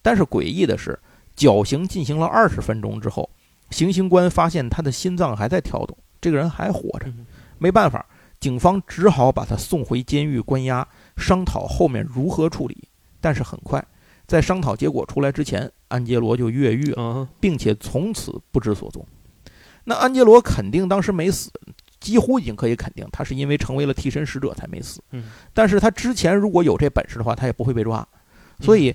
[0.03, 0.99] 但是诡异的是，
[1.37, 3.29] 绞刑进行了二十分钟之后，
[3.71, 7.07] 行刑官发现他的心脏还在跳动，这个人还活着。
[7.59, 8.05] 没办法，
[8.41, 10.87] 警方只好把他送回监狱关押，
[11.17, 12.89] 商讨后面如何处理。
[13.21, 13.85] 但是很快。
[14.31, 19.05] 在商讨结果出来之前，安杰罗就越狱了，并且从此不知所踪。
[19.83, 21.51] 那安杰罗肯定当时没死，
[21.99, 25.03] 几乎已经可以肯定，他是因为成为了替身使者才没死。
[25.53, 28.07] 但是他之前如果有这本事的话，他也不会被抓。
[28.61, 28.95] 所以，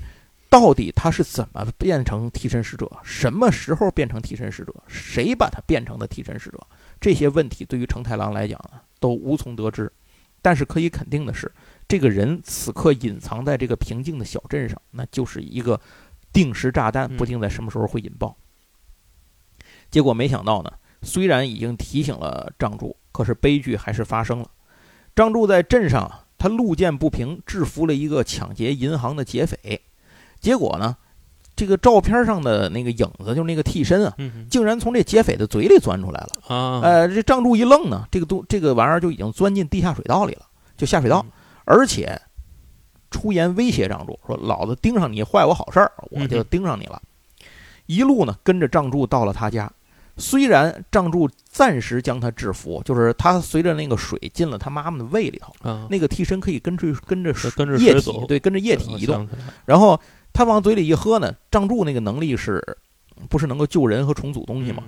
[0.49, 2.89] 到底他是怎么变成替身使者？
[3.03, 4.73] 什么时候变成替身使者？
[4.87, 6.65] 谁把他变成的替身使者？
[7.01, 9.91] 这些问题对于成太郎来讲呢，都无从得知。
[10.41, 11.51] 但是可以肯定的是。
[11.87, 15.79] 这个人此刻隐藏在这个平静的小镇上，那就是一个
[16.33, 18.35] 定时炸弹，不定在什么时候会引爆。
[19.91, 20.71] 结果没想到呢，
[21.03, 24.49] 虽然已经提醒了张柱，可是悲剧还是发生了。
[25.15, 29.79] 张柱在镇上，他路见不平，制服了一个抢劫银行的劫匪。
[30.39, 30.97] 结果呢，
[31.55, 34.13] 这个照片上的那个影子，就是那个替身啊，
[34.49, 36.29] 竟然从这劫匪的嘴里钻出来了。
[36.53, 41.25] 啊，呃，这张柱一愣呢，这个东这个玩意儿就已经钻进地下水道里了，就下水道。
[41.65, 42.19] 而且，
[43.11, 47.01] 出言威胁仗助说：“老子盯上你坏我好事儿，我就盯上你了。”
[47.87, 49.71] 一路呢跟着仗助到了他家。
[50.17, 55.53] 虽然仗助暂时将他制服，就是他随着那个水进了他妈妈的胃里头，
[55.89, 59.27] 那个替身可以跟着跟着跟着液体，对，跟着液体移动。
[59.65, 59.99] 然后
[60.31, 62.63] 他往嘴里一喝呢，仗助那个能力是，
[63.27, 64.83] 不是能够救人和重组东西吗？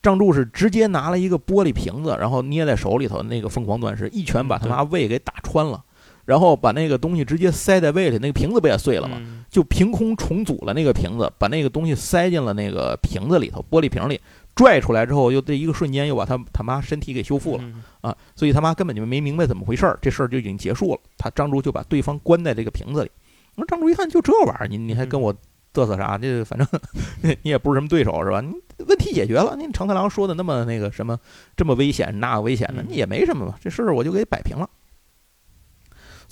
[0.00, 5.84] 仗助是直接拿了一个玻璃瓶子，然后捏在手里头，那个疯狂钻石，一拳把他妈胃给打穿了。
[6.24, 9.16] 然后把那个东西直接塞在胃里，那个瓶子不也碎了吗？
[9.50, 14.18] 就凭空重组了那个瓶子，把那个东西塞进了那个瓶子里头，玻璃瓶里，
[14.54, 17.64] 拽出来之后，又这一个瞬间又把他他妈身体给修复了
[18.00, 18.16] 啊！
[18.34, 21.00] 所以他妈根本就没明白怎么回事儿，这事儿就已经结束了。
[21.18, 23.10] 他张竹就把对方关在这个瓶子里。
[23.54, 25.34] 那张竹一看，就这玩意儿，你你还跟我
[25.74, 26.16] 嘚瑟啥？
[26.16, 26.66] 这反正
[27.42, 28.40] 你也不是什么对手是吧？
[28.40, 28.54] 你
[28.86, 31.18] 问题解决了，那成太郎说的那么那个什么
[31.54, 34.66] 这么危险那个危险的，你也没什么嘛，这事儿我就给摆平了。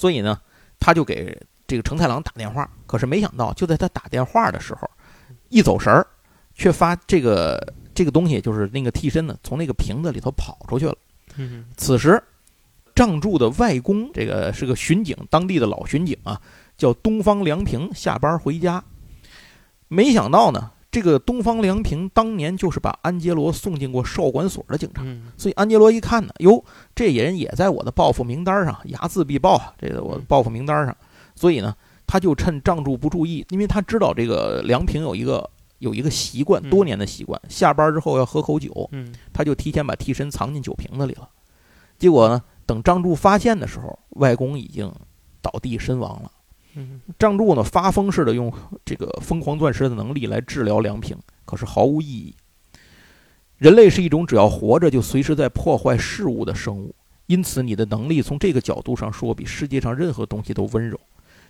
[0.00, 0.40] 所以呢，
[0.78, 4.88] 他就给这个成太郎打电话，可是没想到，就在他打电话的时候，
[5.50, 6.06] 一走神儿，
[6.54, 10.96] 却发这个这个东西，就是那个替身呢，从那个瓶子里头跑出去了。
[11.76, 12.22] 此时，
[12.94, 16.40] 仗助的外公，这个是个巡警，当地的老巡警啊，
[16.78, 18.82] 叫东方良平，下班回家，
[19.88, 20.70] 没想到呢。
[20.90, 25.02] 这个东方良平当年就是把安杰罗送进过少管所的警察，
[25.36, 29.72] 所以安杰罗一看呢，哟，这人也在我的报复名单上，睚眦必报啊！
[29.78, 30.96] 这个我报复名单上，
[31.36, 31.72] 所以呢，
[32.06, 35.48] 他就趁仗助不注意，因为他知道这个梁平有一个
[35.78, 38.90] 有一个习惯，多年的习惯，下班之后要喝口酒，
[39.32, 41.28] 他就提前把替身藏进酒瓶子里了。
[41.98, 44.92] 结果呢，等张柱发现的时候，外公已经
[45.40, 46.32] 倒地身亡了。
[46.74, 48.52] 嗯仗助呢发疯似的用
[48.84, 52.34] 这个疯狂钻石的能力来治疗梁平，可是毫无意义。
[53.58, 56.94] 人类是一种只要活着就随时在破坏事物的生物，
[57.26, 60.98] 因此你的能力从这个角度上说比世界上任何东西都温柔。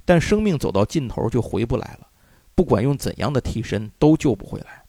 [0.05, 2.07] 但生命走到尽头就回不来了，
[2.55, 4.83] 不管用怎样的替身都救不回来。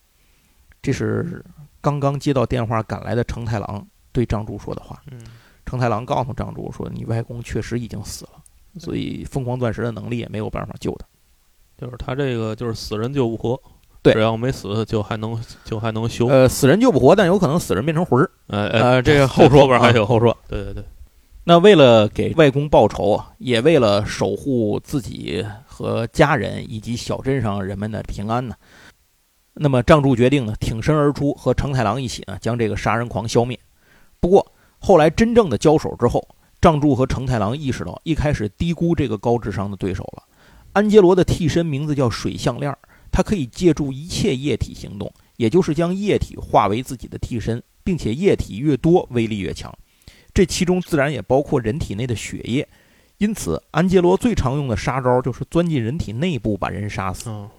[0.82, 1.46] 这是
[1.80, 5.02] 刚刚接到电话赶来的成太郎对张柱说的话。
[5.12, 5.22] 嗯
[5.64, 8.41] 成太郎告诉张柱说：“你外公确实已经死了，
[8.80, 11.06] 所以疯狂钻石的能力也没有办法救他。
[11.78, 13.60] 就是他这个就是死人救不活，
[14.04, 16.28] 对只要没死就还能就还能修。
[16.28, 18.30] 呃，死人救不活，但有可能死人变成魂儿。
[18.48, 20.38] 哎哎，呃，这个 后说吧还有后说。
[20.48, 20.84] 对对对，
[21.44, 28.54] 那为了给外公报仇啊，也为了守护自己和家人以及小镇上人们的平安呢，
[29.54, 33.60] 那么仗助决定呢，挺身而出，和成太郎一起呢，将这个杀人狂消灭。
[34.20, 34.46] 不过
[34.78, 36.24] 后来真正的交手之后，
[36.62, 40.24] 仗助和成太郎意识到，一开始低估这个高智商的对手了。
[40.74, 42.74] 安杰罗的替身名字叫水项链，
[43.12, 49.74] 它可以借助一切液体行动，也就是将液体化为自己的替身，并且液体越多，威力越强。
[50.34, 52.66] 这其中自然也包括人体内的血液，
[53.18, 57.30] 因此安杰罗最常用的杀招就是钻进人体内部把人杀死。
[57.30, 57.50] 嗯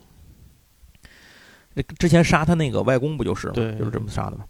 [1.74, 4.44] 那之前杀他那个外公不就是就是这么杀的吗？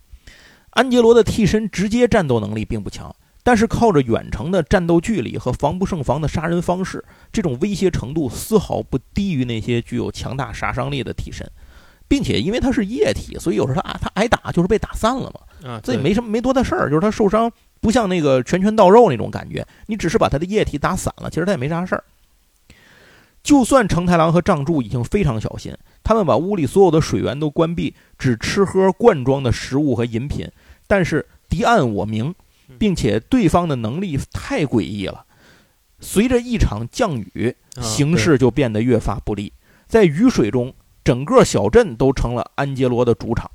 [0.71, 11.51] 安杰罗的替身直接战斗能力并不强，但是靠着远程的战斗距离和防不胜防的杀人方式，这种威胁程度丝毫不低于那些具有强大杀伤力的替身，
[12.07, 15.71] 并且因为它是液体，所以有时候他他挨打就是被打散了嘛。
[15.71, 17.51] 啊，这也没什么没多大事儿，就是它受伤
[17.81, 22.03] 不像那个拳拳到肉那种感觉，你只是把它的液体打散了，其实它也没啥事儿。
[23.45, 25.73] 就算成太郎和仗助已经非常小心，
[26.05, 30.49] 他们把屋里所有的水源都关闭，只吃喝罐装的食物和饮品，
[30.87, 32.35] 但是敌暗我明，
[32.79, 35.25] 并且对方的能力太诡异了。
[36.01, 39.53] 随着一场降雨，啊形势就变得越发不利。
[39.87, 43.51] 在雨水中，整个小镇都成了安杰罗的主场。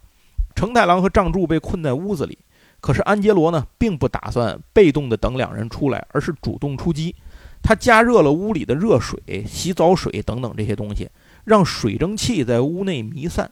[0.55, 2.37] 成太郎和仗助被困在屋子里，
[2.79, 7.13] 可是安杰罗呢，并不打算被动的等两人出来，而是主动出击。
[7.61, 11.09] 他加热了屋里的热水、洗澡水等等这些东西，
[11.43, 13.51] 让水蒸气在屋内弥散。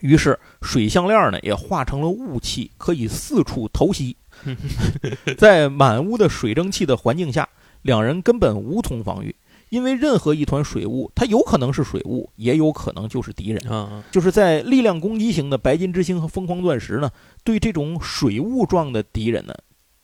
[0.00, 4.16] 于是，水项链呢也化成了雾气，可以四处偷袭。
[5.36, 7.48] 在满屋的水蒸气的环境下，
[7.82, 9.34] 两人根本无从防御，
[9.68, 13.72] 因为任何一团水雾，它有可能是水雾，也有可能就是敌人。
[13.72, 17.10] 啊，就是在力量攻击型的白金之星和疯狂钻石呢，
[17.44, 19.54] 对这种水雾状的敌人呢，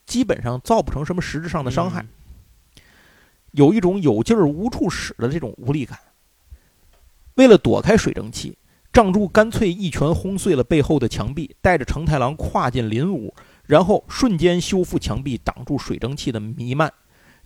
[0.07, 2.09] 基本上造不成什么实质上的伤害，嗯
[3.53, 5.99] 有一种有劲儿无处使的这种无力感。
[7.37, 8.55] 为了躲开水蒸气，
[8.92, 13.33] 仗助干脆一拳轰碎了背后的墙壁，带着承太郎跨进林屋，
[13.67, 16.93] 然后瞬间修复墙壁，挡住水蒸气的弥漫。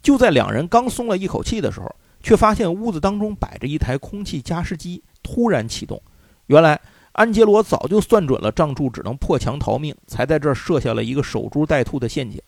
[0.03, 6.01] 就在两人刚松了一口气的时候，却发现屋子当中摆着一台空气加湿机，突然启动。
[6.47, 6.81] 原来
[7.13, 12.41] 安杰罗早就算准了仗助只能破墙逃命，才在这儿设下了一个守株待兔的陷阱。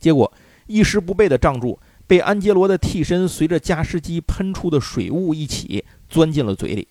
[0.00, 0.32] 结果
[0.66, 6.88] 一时不备的仗助被安杰罗的替身随着加湿机喷出的水雾一起钻进了嘴里。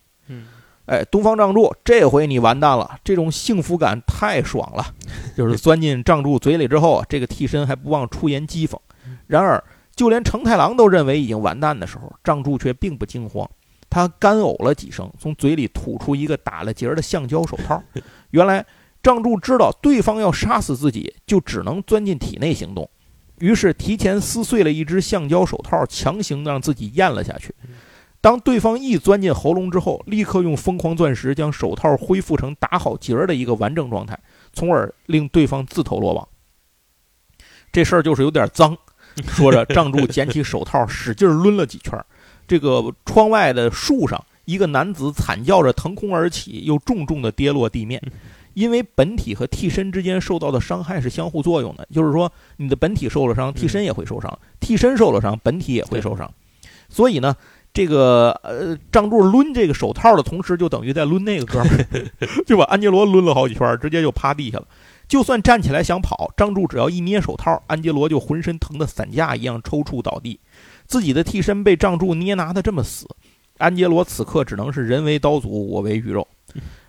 [0.91, 2.99] 嗯哎，东方仗助，这回你完蛋了！
[3.01, 4.86] 这种幸福感太爽了，
[5.38, 8.77] 就是钻进仗助嘴里之后啊，这个替身还不忘出言讥讽。
[9.25, 9.63] 然而，
[9.95, 13.49] 就连成太郎都认为已经完蛋的时候，仗助却并不惊慌。
[13.89, 17.82] 他干呕了几声，从嘴里吐出一个打了结儿的橡胶手套。
[18.32, 18.65] 原来，
[19.01, 22.89] 仗助知道对方要杀死自己，就只能钻进体内行动，
[23.39, 27.56] 于是提前撕碎了一只橡胶手套，强行让自己咽了下去。
[28.22, 34.18] 当对方一钻进喉咙之后，立刻用疯狂钻石将手套恢复成打好结儿的一个完整状态，
[34.54, 36.28] 从而令对方自投罗网。
[37.72, 38.78] 这事儿就是有点脏。
[39.28, 42.06] 说着，仗助捡起手套，使劲抡了几圈儿。
[42.48, 48.02] 这个窗外的树上，一个男子惨叫着腾空而起，又重重的跌落地面。
[48.54, 54.30] 因为本体和替身之间受到的伤害是相互作用的，就是说，你的本体受了伤，替身也会受伤；
[54.60, 56.32] 替身受了伤，本体也会受伤。
[56.88, 57.36] 所以呢，
[57.74, 62.08] 这个呃，仗助抡这个手套的同时，就等于在抡那个哥们儿，
[62.46, 64.68] 就把安杰罗抡了好几圈，直接就趴地下了。
[65.08, 70.40] 就算站起来想跑，张柱只要一捏手套，安杰罗就浑身疼得散架一样抽搐倒地。
[70.86, 73.06] 自己的替身被仗柱捏拿的这么死，
[73.58, 76.28] 安杰罗此刻只能是人为刀俎，我为鱼肉。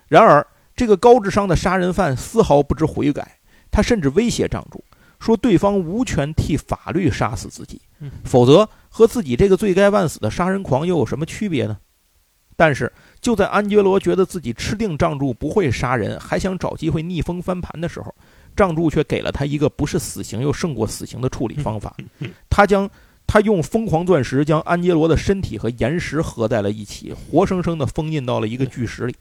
[0.07, 3.39] 然而，这个高智商的杀人犯丝毫不知悔改，
[3.71, 4.83] 他甚至威胁仗柱
[5.23, 7.81] 说，对方无权替法律杀死自己，
[8.25, 11.77] 否则和自己这个罪该万死的杀人狂又有什么区别呢？
[12.57, 18.13] 但是，就在安杰罗觉得自己吃定仗助不会杀人，还想找机会逆风翻盘的时候，
[18.55, 21.95] 仗助却给了他一个不是死刑又胜过死刑的处理方法，
[22.49, 22.87] 他将
[23.25, 29.15] 他用疯狂钻石将安杰罗的身体和岩石合在了一起，活生生的封印到了一个巨石里。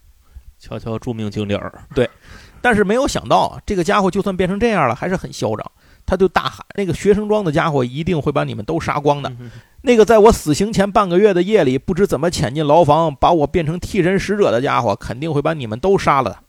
[0.58, 2.08] 瞧瞧著名景点儿，对
[2.60, 5.72] 但是没有想到啊，这个家伙就算变成这样了，还是很嚣张。
[6.04, 9.32] 他就大喊：“那个学生装的家伙一定会把你们都杀光的。
[9.82, 16.40] 那个在我死刑前半个月的夜里，不知怎么潜进牢房，把我变成替身使者的家伙，肯定会把你们都杀了。”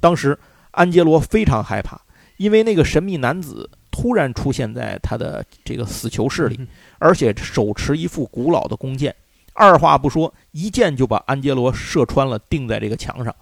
[0.00, 0.38] 当时
[0.70, 2.00] 安杰罗非常害怕，
[2.36, 6.60] 因为那个神秘男子突然出现在他的这个死囚室里，
[6.98, 9.14] 而且手持一副古老的弓箭，
[9.54, 13.34] 二话不说，一箭就把安杰罗射穿了，钉在这个墙上。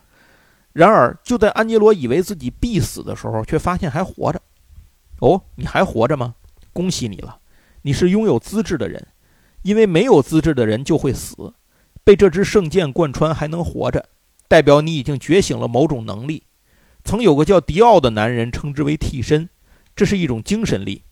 [0.72, 4.40] 然而，就在安杰罗以为自己必死的时候，却发现还活着。
[5.20, 6.34] 哦，你还活着吗？
[6.72, 7.38] 恭喜你了，
[7.82, 9.06] 你是拥有资质的人，
[9.62, 11.54] 因为没有资质的人就会死。
[12.04, 14.08] 被这支圣剑贯穿还能活着，
[14.46, 16.44] 代表你已经觉醒了某种能力。
[17.02, 19.48] 曾有个叫迪奥的男人称之为替身，
[19.94, 21.02] 这是一种精神力，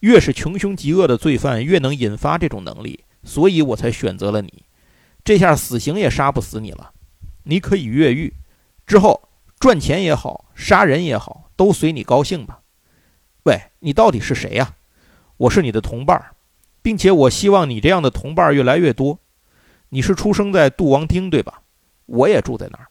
[0.00, 4.64] 越是穷凶极恶的罪犯越能引发这种能力，所以我才选择了你。
[5.22, 6.90] 这下死刑也杀不死你了，
[7.44, 8.34] 你可以越狱，
[8.86, 9.28] 之后
[9.60, 12.61] 赚钱也好，杀人也好，都随你高兴吧。
[13.44, 14.76] 喂，你到底是谁呀？
[15.36, 16.20] 我是你的同伴，
[16.80, 19.18] 并且我希望你这样的同伴越来越多。
[19.88, 21.62] 你是出生在杜王町对吧？
[22.06, 22.86] 我也住在那儿。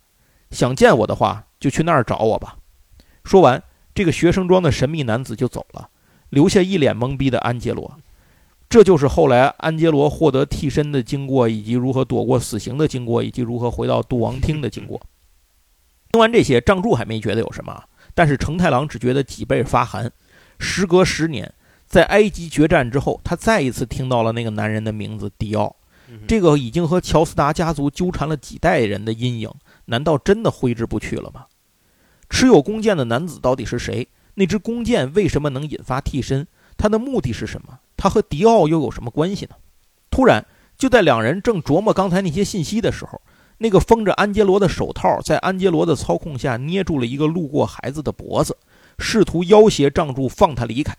[0.49, 2.57] 想见我的话，就去那儿找我吧。
[3.23, 3.63] 说完，
[3.95, 5.89] 这个学生装的神秘男子就走了，
[6.29, 7.97] 留下一脸懵逼的安杰罗。
[8.67, 14.99] 这就是后来安杰罗获得替身的经过，以及如何躲过死刑的经过，以及如何回到杜王厅的经过。
[16.11, 17.83] 听完这些，仗助还没觉得有什么，
[18.13, 20.11] 但是成太郎只觉得脊背发寒。
[20.61, 21.51] 时隔十年，
[21.87, 25.75] 在埃及决战之后，他再一次听到了那个男人的名字迪奥。
[26.27, 29.49] 这个已经和乔斯达家族纠缠了几代人的阴影，
[29.85, 31.45] 难道真的挥之不去了吗？
[32.29, 34.07] 持有弓箭的男子到底是谁？
[34.35, 36.45] 那支弓箭为什么能引发替身？
[36.77, 37.79] 他的目的是什么？
[37.95, 39.55] 他和迪奥又有什么关系呢？
[40.09, 40.45] 突然，
[40.77, 43.21] 就在两人正琢磨刚才那些信息的时候，
[43.59, 48.57] 那个封着安杰罗的手套在安杰罗的操控下捏住了一个路过孩子的脖子。
[48.99, 50.95] 试图要挟仗助放他离开，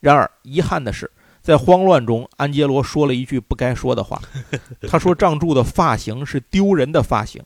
[0.00, 4.20] 然而遗憾的是，在慌乱中，安杰罗说了一句不该说的话。
[4.88, 7.42] 他说仗助的发型是丢人的发型。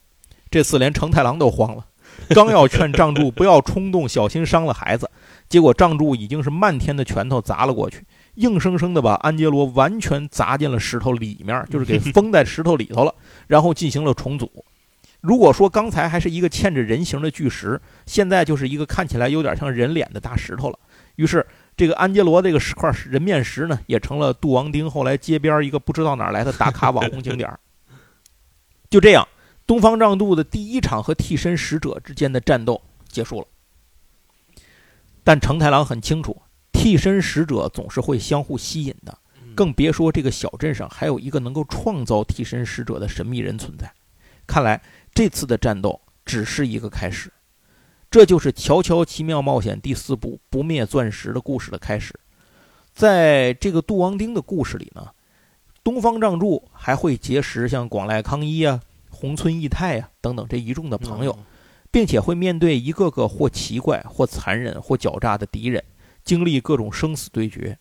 [0.50, 1.84] 这次连成太郎都慌了，
[2.28, 5.10] 刚要劝仗助不要冲动，小心伤了孩子，
[5.48, 8.04] 结果仗助已经是漫天的拳头砸了过去，
[8.36, 13.12] 硬生生的把安杰罗完全砸进了石头里面，就是给 封在石头里头了，
[13.48, 14.64] 然后进行了重组。
[15.24, 20.78] 如果说刚才还是一个嵌着人形的巨石，现在就是一个看起来有点像人脸的大石头了。
[21.16, 27.50] 于是，这个安杰罗这个石块人面石呢，也成了杜王町后来街边一个不知道哪来的打卡网红景点。
[28.90, 29.26] 就这样，
[29.66, 33.46] 东方丈度的第一场和替身使者之间的战斗结束了。
[35.24, 39.16] 但成太郎很清楚，替身使者总是会相互吸引的，
[39.54, 43.90] 更别说这个小镇上还有一个能够创造替身使者的神秘人存在。
[44.46, 44.80] 看来。
[45.16, 47.32] 这次的战斗只是一个开始，
[48.10, 52.12] 这就是《乔乔奇妙冒险》第四部《不灭钻石》的故事的开始。
[52.92, 55.06] 在这个杜王丁的故事里呢，
[55.84, 61.38] 东方仗助还会结识像广濑康一啊、红村义太啊等等这一众的朋友，
[61.92, 65.80] 并且会面对一个个或奇怪、或残忍、或狡诈的敌人，
[66.24, 67.78] 经历各种生死对决。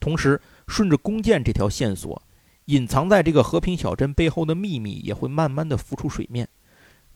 [0.00, 2.20] 同时，顺着弓箭这条线索，
[2.66, 6.48] 隐藏在这个和平小镇背后的秘密也会慢慢的浮出水面。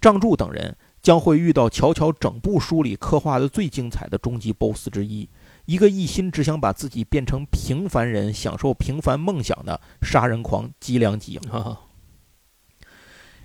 [0.00, 5.28] 仗助等人将会遇到乔乔整部书里刻画的最精彩的终极 BOSS 之一，
[5.64, 11.40] 一个一心只想把自己变成平凡人、享受平凡梦想的杀人狂吉良吉影。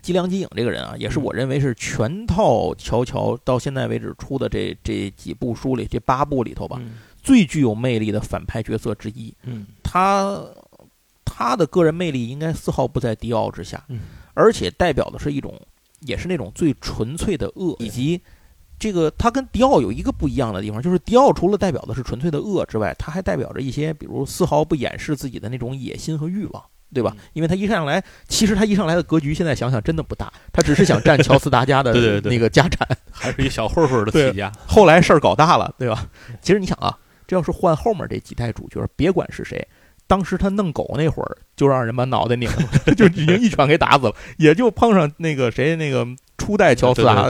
[0.04, 6.80] 吉良吉影这个人啊，也是我认为是全套乔乔到现在为止出的这这几部书里这八部里头吧，
[7.24, 9.34] 最具有魅力的反派角色之一。
[9.44, 10.46] 嗯，他
[11.34, 13.84] 他的个人魅力应该丝毫不在迪奥之下，
[14.34, 15.60] 而且代表的是一种。
[16.06, 18.20] 也是那种最纯粹的恶，以及
[18.78, 26.62] 这个他跟迪奥有一个不一样的地方，就是迪奥除了代表的是纯粹的恶之外，他还代表着一些，比如丝毫不掩饰自己的那种野心和欲望，
[26.94, 27.16] 对吧？
[27.32, 34.52] 因为他一上来，其实他一上来的格局，现在想想真的不大，他只是想占乔斯达家的那个家产，还是一小混混的起家。
[34.68, 36.06] 后来事儿搞大了，对吧？
[36.42, 39.66] 其实你想啊，这要是换后面这几代主角，别管是谁。
[40.08, 44.16] 当时他弄狗那会儿，就让人把脑袋拧了， 就已经一拳给打死了。
[44.38, 46.06] 也就碰上那个谁，那个
[46.38, 47.28] 初代乔斯达，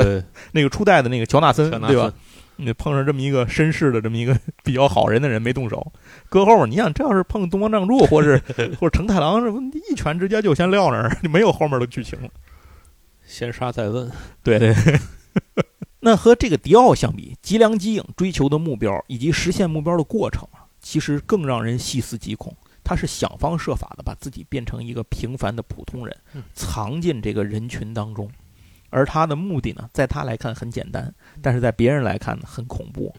[0.52, 2.14] 那个初代的那个乔纳森，对吧？
[2.56, 5.92] 你碰上这么一个绅士的这么一个比较好人的人没动手，
[6.30, 8.38] 搁后面你想，这要是碰东方仗助，或是
[8.80, 9.42] 或者成太郎，
[9.90, 12.30] 一拳直接就先撂那儿，就没有后面的剧情了。
[13.26, 14.12] 先杀再问，
[14.44, 14.76] 对对。
[16.00, 22.56] 那和这个迪奥相比，吉良吉影追求的目标以及实现目标的过程啊，其实更让人细思极恐。
[22.94, 26.16] 他是想方设法的把自己变成一个平凡的普通人，
[26.54, 28.30] 藏进这个人群当中。
[28.92, 33.12] 而他的目的呢，在他来看很简单，但是在别人来看很恐怖，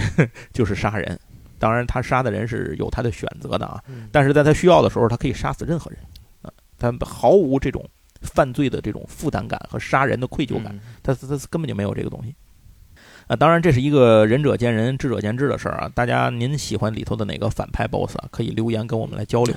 [0.52, 1.18] 就是杀人。
[1.58, 5.98] 当然，他杀的人是有他的选择的啊，但是在他需要的时候，他可以杀死任何人
[6.42, 7.82] 啊，他毫无这种
[8.20, 12.34] 犯罪的这种负担感和杀人的愧疚感，他他根本就没有这个东西。
[13.26, 15.90] 啊，当然这是一个仁者见仁，智者见智的事儿啊。
[15.94, 18.28] 大家您喜欢里头的哪个反派 BOSS 啊？
[18.30, 19.54] 可以留言跟我们来交流。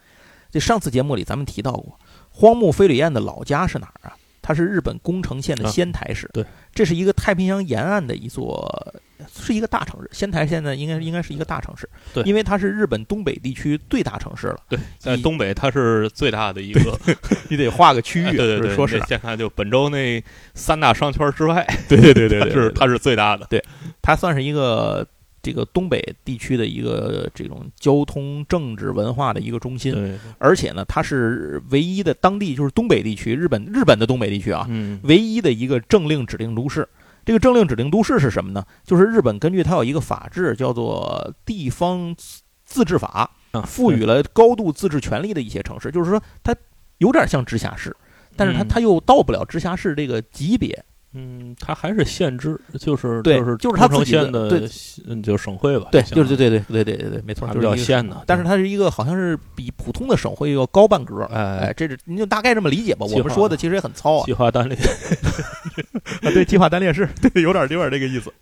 [0.50, 1.98] 这上次节目里咱们提到过，
[2.30, 4.16] 荒木飞吕彦的老家是哪儿啊？
[4.50, 6.28] 他是日本宫城县的仙台市。
[6.32, 6.44] 对，
[6.74, 8.94] 这是一个太平洋沿岸的一座。
[9.38, 14.56] 是一个大城市，仙台现在应该应该是一个大城市，对，因为它是日本东北地区最大城市了。
[14.66, 16.98] 对，在东北它是最大的一个，
[17.50, 18.34] 你得画个区域。
[18.34, 20.24] 对对对，说是现在就本州那
[20.54, 23.46] 三大商圈之外，对对对对，是它是最大的。
[23.50, 23.62] 对，
[24.00, 25.06] 它算是一个
[25.42, 30.18] 这个东北地区的一个这种交通、政治、文化的一个中心。
[30.38, 34.68] 而且呢，它是唯一的当地就是东北地区，日本日本的东北地区啊，
[35.02, 36.88] 唯一的一个政令指定都市。
[37.22, 38.64] 这个政令指定都市是什么呢？
[38.84, 42.16] 就是日本根据它有一个法制，叫做地方
[42.64, 43.30] 自治法，
[43.66, 45.90] 赋予了高度自治权力的一些城市。
[45.90, 46.56] 就是说，它
[46.98, 47.94] 有点像直辖市，
[48.36, 50.82] 但是它它又到不了直辖市这个级别。
[51.12, 54.68] 嗯，它还是县制，就是对，就是就是它自己的，对，
[55.08, 55.88] 嗯，就省会吧。
[55.90, 58.22] 对，就是对对对对对对对，没错，就是叫县的。
[58.26, 61.24] 但是它是一个好像是比普通的省会要高半格。
[61.24, 63.04] 哎，这是您就大概这么理解吧。
[63.06, 64.24] 我们说的其实也很糙啊。
[64.24, 64.78] 计划单列
[66.22, 68.32] 啊，对，计划单列市，对，有点有点这个意思。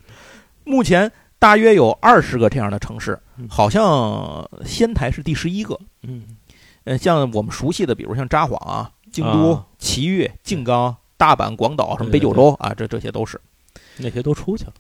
[0.64, 5.78] 目前大约有二十个这样的城市，好像仙台是第十一个。
[6.02, 6.22] 嗯，
[6.84, 10.94] 呃，像我们熟悉的，比如像札幌啊、京都、埼玉、静冈。
[11.18, 13.38] 大阪、广岛什么北九州啊，这这些都是，
[13.98, 14.72] 那些都出去了。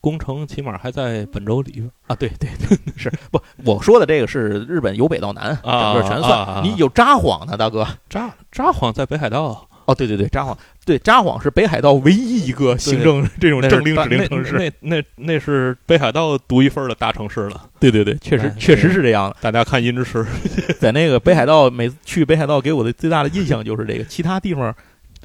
[0.00, 2.16] 工程起码还在本州里边啊。
[2.16, 3.38] 对对对， 是不？
[3.64, 6.62] 我说的这个是日本由北到南，整个全算。
[6.64, 7.86] 你有札幌呢，大哥？
[8.08, 9.68] 札札幌在北海道。
[9.84, 10.56] 哦，对对对，札幌，
[10.86, 14.52] 对札幌是北海道唯一一个行政这种政令指令城市。
[14.56, 17.68] 那那那是北海道独一份的大城市了。
[17.80, 19.36] 对对对，确实确实是这样的。
[19.40, 20.24] 大家看音之池，
[20.78, 24.74] 在那个北海道，每次去北海道给我的最大的印象就是这个，其他地方。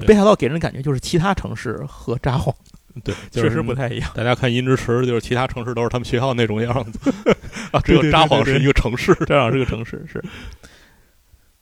[0.05, 2.53] 北海道给人的感觉就是其他城市和札幌，
[3.03, 4.11] 对，确实不太一样。
[4.13, 7.13] 大家看音之池，就是其他城市都是他们学校那种样子
[7.71, 10.23] 啊，只有札幌是一个城市， 札幌是个城市是。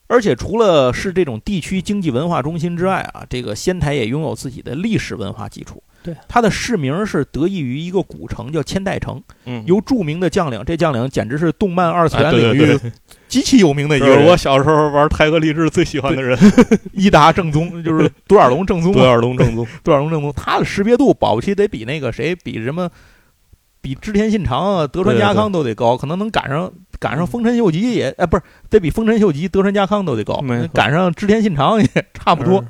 [0.08, 5.82] 而且除了是这种地区经济文化中心之外啊，这个仙台也拥有自己的历史文化基础。
[6.06, 12.80] 对，它的市名是得益于一个古城叫千代城，嗯，由著名的将领，这将领简直是动漫二次元领域
[13.28, 14.16] 极其有名的一个。
[14.28, 16.38] 我小时候玩泰格励志最喜欢的人，
[16.94, 18.94] 伊达正宗，就是独眼龙正宗。
[18.94, 22.88] 独眼龙正宗， 独眼龙正宗，他的识别度保不齐得比那个谁，比什么，
[23.82, 32.64] 比织田信长啊、德川家康都得高，可能能赶上赶上丰臣秀吉也，哎，不是，得比丰臣秀吉、德川家康都得高，赶上织田信长也差不多。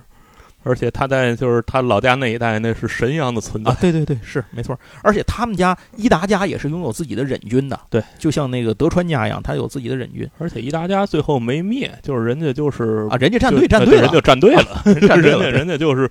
[0.65, 3.77] 而且他在就是他老家那一带，那是神一样的存在啊！
[3.79, 4.77] 对对对，是没错。
[5.03, 10.27] 而且他们家伊达家也是拥有自己的忍军的，对，就像那个德川家一样，他有自己的忍军。
[10.39, 16.09] 而且伊达家最后没灭，就是人家就是啊，人家战队 战队了，人家战队了，战队了，人家就是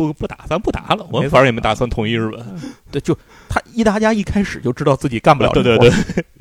[0.00, 2.42] 不不打，咱不打了，我反正也没打算统一日本。
[2.90, 3.14] 对，就
[3.50, 5.90] 他伊达家一开始就知道自己干不了，对对对，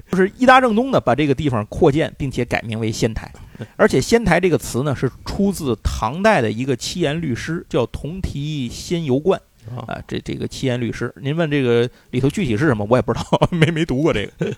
[0.10, 3.30] 就是伊达正宗呢，把这个地方扩建，并且改名为仙台。
[3.76, 9.38] 而且“仙台”这个词呢，是出自唐代的一个七言律诗，叫《同题仙游观》
[9.78, 10.02] 啊。
[10.08, 14.56] 这这个七言律诗，您问这个里头具体是什么，我也不知道， 没没读过这个。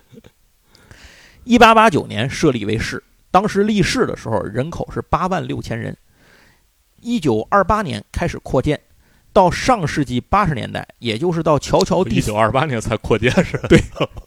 [1.42, 5.96] 一八八九年设立为市，当时立市的时候人口是八万六千人。
[7.00, 8.78] 一九二八年开始扩建。
[9.32, 13.58] 到上世纪八十年代，也就是到乔乔第一九二八年才扩建是？
[13.68, 13.80] 对，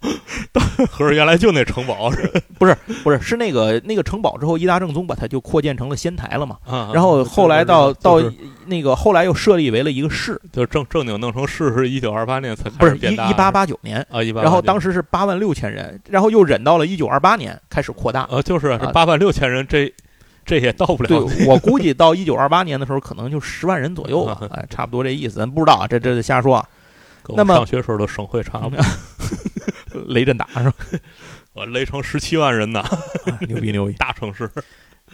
[0.89, 2.31] 合着原来就那城堡是？
[2.57, 6.57] 不是不是是那个那个城堡之后，伊达正宗把它就扩建成了仙台了嘛？
[6.65, 8.19] 啊，然后后来到到
[8.65, 19.93] 那个后来又设立为了一个市，就正正经弄成市是一九二八年才不是一一八八九年啊，一八，然后当时是八万六千人，然后又忍到了一九二八年开始扩大，呃，就是八万六千人这。
[20.45, 21.07] 这也到不了。
[21.07, 26.63] 对， 我估计到一九二八年的时候，可能就十万人左右吧， 哎，差不多这意思，咱不知道啊，这这瞎说。
[27.29, 28.85] 那么上学时候的省会差不多，
[30.07, 30.75] 雷震打是吧？
[31.53, 32.83] 我雷城十七万人呢，
[33.47, 34.47] 牛逼牛逼，大城市。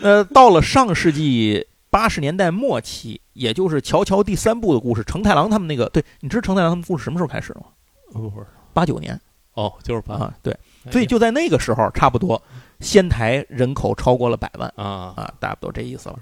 [0.02, 7.62] 呃，到了上世纪八十年代末期，也就是《乔乔》第三部的故事，成太郎他们那个，对，你知道成太郎他们故事什么时候开始吗？
[8.12, 9.18] 不是八九年。
[9.54, 10.58] 哦，就是八，对，
[10.90, 12.42] 所以就在那个时候，差不多。
[12.82, 16.20] 仙台人口超过了百万啊啊，差不多这意思了。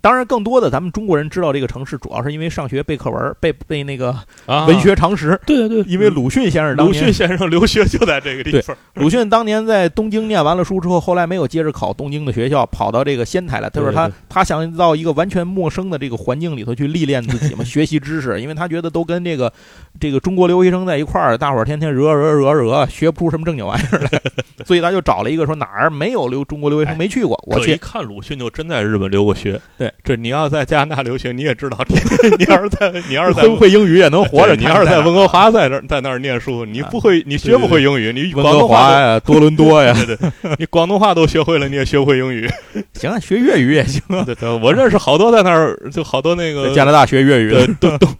[0.00, 4.14] 当然，更多的咱们中国人知道这个城市，主要是因为上学背课文，背背那个
[4.46, 5.38] 啊，文学常识。
[5.44, 8.76] 对对对，因为鲁迅先生当年鲁迅先生留学就在这个地方。
[8.94, 13.68] 鲁迅当年在东京念完了书之后，后来没有接着考东京的学校，跑到这个仙台来。
[13.68, 19.52] 他说他对对他想到一个完全陌生的这个环境里头去历练自己嘛， 学习知识，因为他觉得都跟这个
[19.98, 24.22] 这个中国留学生在一块儿，大伙儿天天惹惹惹惹，学不出什么正经玩意儿来，
[24.64, 27.76] 所以他就找了一个说哪儿没有留中国留学生没去过，我去。
[27.80, 29.60] 看鲁迅就真在日本留过学。
[29.78, 31.78] 对，这你要在加拿大留学，你也知道，
[32.38, 34.54] 你要是在你要是在会不会英语也能活着？
[34.56, 42.48] 你要是在温哥华在那儿在那儿念书，你不会，你学不会英语，你温哥广东话华呀，多伦多呀， 都，对对，你广东话都学会了，你也学不会英语。
[42.94, 47.66] 行啊，学粤语也行啊，对对，我认识好多在那儿，就好多那个加拿大学粤语的。
[47.74, 48.16] 东东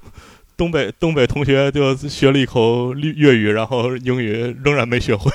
[0.57, 5.31] 东北东北同学就学了一口粤语，然后英语仍然没学会。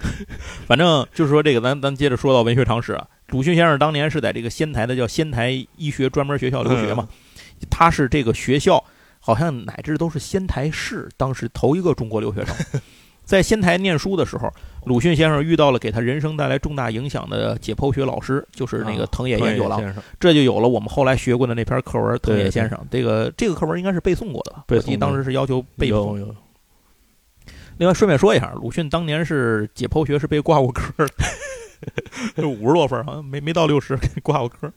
[0.66, 3.04] 反正就是说这个，咱咱接着说到文学常识啊。
[3.32, 7.08] 鲁迅先生当年是在这个仙台的叫仙台医学专门学校留学嘛，
[7.70, 8.82] 他是这个学校
[9.18, 12.54] 好像乃至都是仙台市当时头一个中国留学生。
[13.24, 14.52] 在仙台念书的时候，
[14.84, 22.76] 鲁迅先生遇到了给他人生带来重大影响的解剖学老师，就是那个藤野研九郎，先生，这就有了我们后来学过的那篇课文《藤野先生》。
[22.90, 24.64] 这个这个课文应该是背诵过的吧？
[24.68, 26.26] 我记得当时是要求背诵有。
[26.26, 26.36] 有
[27.78, 31.14] 另外顺便说一下，鲁迅当年是解剖学是被挂过科的，
[32.36, 34.72] 就五十多分儿，好像没没到六十，给挂过科。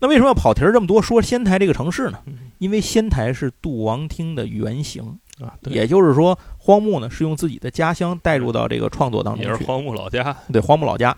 [0.00, 2.18] 那为什么要跑题儿这么多说仙台这个城市呢？
[2.26, 10.34] 嗯因为仙台是杜王厅的原型，啊，对，也就是说，荒木呢是用自己的家乡带入到这个创作当中去，也是荒木老家。
[10.50, 11.14] 对荒木老家。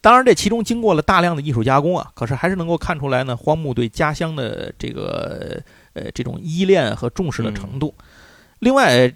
[0.00, 5.62] 当然，这其中经过了大量的艺术加工啊，可是还是能够看出来呢，荒木对家乡的这个
[5.92, 7.94] 呃这种依恋和重视的程度。
[8.58, 9.14] 另外，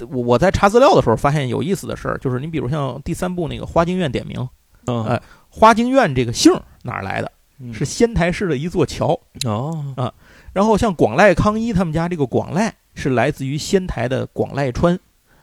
[0.00, 4.48] 我我在查资料的时候发现有意思的事儿，就是你比如像第三部那个花京院点名，
[4.86, 7.30] 嗯哎花京院这个姓哪儿来的？
[7.60, 9.18] 嗯是仙台市的一座桥。
[9.44, 10.12] 哦啊，
[10.52, 14.98] 然后像广濑康一他们家这个广濑是来自于仙台的广濑川，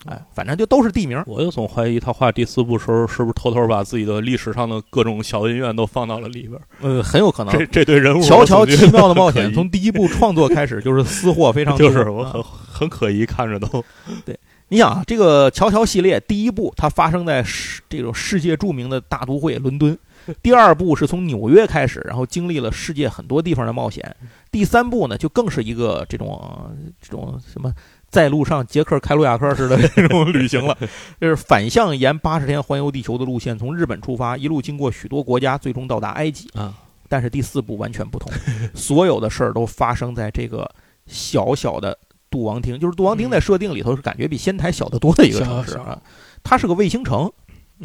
[0.05, 1.23] 哎，反正就都是地名。
[1.25, 6.61] 我就总怀疑他画第四部时候是不是偷偷把自己的历史上的各种小恩怨都放到了里边儿。
[6.81, 7.57] 呃，很有可能。
[7.57, 11.87] 这这对人物乔乔奇妙的冒险，从第一部创作开始就是私货非常多。
[11.87, 13.83] 就是我啊很很可疑，看着都
[14.25, 19.97] 对你想啊，这个乔乔系列第一部它发生在世这种世界著名的大都会伦敦，
[20.41, 24.15] 第二部是从纽约开始，然后经历了世界很多地方的冒险，
[24.49, 27.73] 第三部呢就更是一个这种呃这种什么
[28.07, 30.77] 在路上杰克开路亚克似的这种旅行了，
[31.19, 36.49] 就是反向沿八十天环游地球的路线，从日本出发，一路经过许多国家，最终到达埃及。
[36.53, 36.73] 啊，
[37.09, 38.31] 但是第四部完全不同，
[38.73, 40.69] 所有的事儿都发生在这个
[41.07, 41.97] 小小的
[42.31, 46.01] 杜王町，就是杜王町在设定里头是感觉比仙台小得多的一个城市啊，
[46.41, 47.31] 它是个卫星城。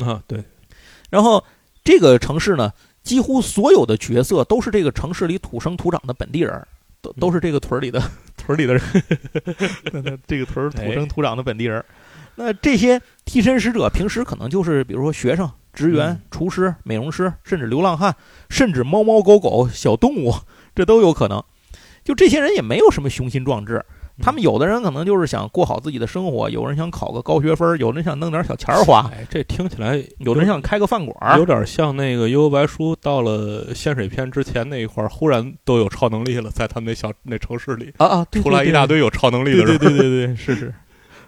[0.01, 0.43] 啊，对，
[1.11, 1.43] 然后
[1.83, 2.73] 这个城市呢，
[3.03, 6.67] 几乎所有的角色都是这个城市里土生土长的本地人，
[7.03, 8.01] 都都是这个屯儿里的
[8.37, 8.83] 屯儿里的人，
[10.27, 11.85] 这个屯儿土生土长的本地人。
[12.35, 18.15] 那这些替身使者平时可能就是比如说学生、职员嗯、厨师、美容师，甚至流浪汉，
[18.51, 20.35] 甚至猫猫狗狗、小动物，
[20.75, 21.43] 这都有可能。
[22.05, 23.83] 就这些人也没有什么雄心壮志，
[24.21, 31.47] 他们有的人可能就是想过好自己的生活，有人想考个高学分，有人想弄点小钱花，哎，这听起来有人想开个饭馆有。
[31.47, 39.79] 点像那个《幽游白书》到了仙水篇之前那一块儿，忽然都有超能力了，在他们那小那城市里啊啊，对出来一大堆有超能力的人。
[39.79, 40.75] 对对对对对，是是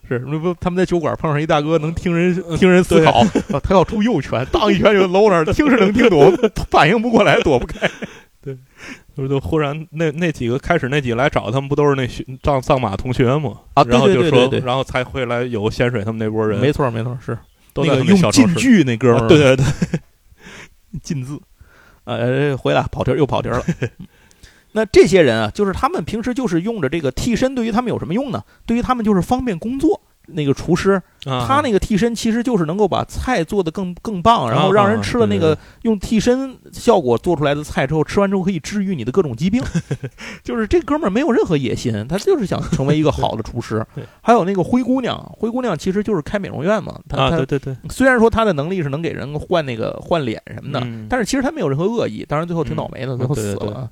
[0.08, 3.20] 是，那不他们在酒馆碰上一大哥能听人听人思对考，
[3.52, 6.34] 啊他要出右拳，当一拳就搂那儿，听是能听懂，
[6.70, 7.88] 反应不过来，躲不开。
[9.18, 13.58] 就就忽然那那几个开始那几个来找他们，不都是那学藏藏马同学吗？
[13.74, 17.36] 啊对然后就说，然后才会来有仙水他们那波人，没错没错，是
[17.74, 18.54] 都在那个用小城市。
[18.54, 19.64] 晋剧那哥们啊儿，对对对，
[21.02, 21.40] 禁 字，
[22.04, 23.64] 呃，回来跑题儿又跑题儿了。
[24.72, 28.44] 那这些人啊，就是他们平时就是用着这个替身，对于他们有什么用呢？
[28.66, 30.00] 对于他们就是方便工作。
[30.28, 39.62] 那个厨师，啊他那个替身其实就是能够把菜做得更更棒，然后让人吃了那个用替身效果做出来的菜之后，吃完之后可以治愈你的各种疾病。
[40.44, 43.84] 就是这哥们儿没有任何野心，他就是想成为一个好的厨师。
[44.22, 46.98] 还有那个灰姑娘，灰姑娘其实就是开美容院嘛。
[47.08, 52.24] 她啊，她对对对，虽然说她的能力是能给人换那个换脸什么的，嗯但是其实她没有任何恶意。
[52.28, 53.90] 当然最后挺倒霉的，嗯最后死了啊。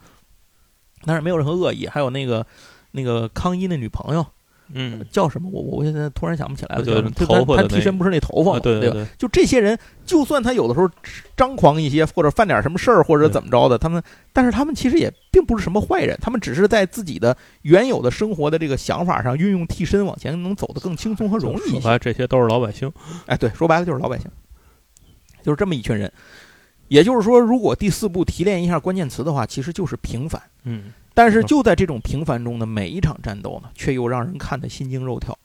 [1.05, 1.87] 但是没有任何恶意。
[1.87, 2.45] 还有那个
[2.93, 4.26] 那个康一那女朋友
[4.72, 5.48] 嗯，叫什么？
[5.52, 6.82] 我我我现在突然想不起来了。
[6.84, 8.94] 就他他替身不是那头发嘛，啊对对吧？
[8.94, 10.90] 对，就这些人，就算他有的时候
[11.36, 14.02] 张狂一些，或者犯点什么事儿，或者怎么着的，他们，
[14.32, 21.80] 但是他们其实也并不是什么坏人，他们只是在自己的原有的生活的这个想法上，运用替身往前，能走得更轻松和容易一些。
[21.80, 22.92] 说白这些都是老百姓。
[23.26, 24.30] 哎，对，说白了就是老百姓，
[25.42, 26.12] 就是这么一群人。
[26.88, 30.40] 也就是说，如果第四部提炼一下关键词的话，其实就是平凡。
[30.62, 35.36] 嗯，但是就在这种平凡中的每一场战斗呢，却又让人看得心惊肉跳，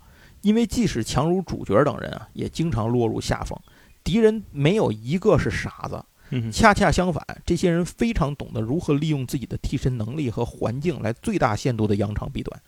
[0.41, 3.57] 因为即使强如主角等人啊，也经常落入下风。
[4.03, 12.61] 敌人没有一个是傻子，嗯恰恰相反，这些人非常懂得如何利用自己的替身能力和环境来最大限度的扬长避短，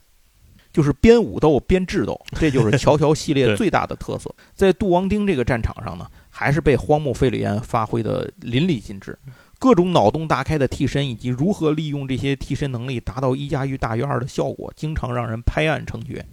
[0.71, 4.33] 就是边武斗边智斗， 这就是乔乔系列最大的特色。
[4.55, 9.19] 在杜王町这个战场上呢，还是被荒木飞吕彦发挥的淋漓尽致，
[9.63, 16.25] 各种脑洞大开的替身以及如何利用这些替身能力达到一加一大于二的效果，经常让人拍案称绝，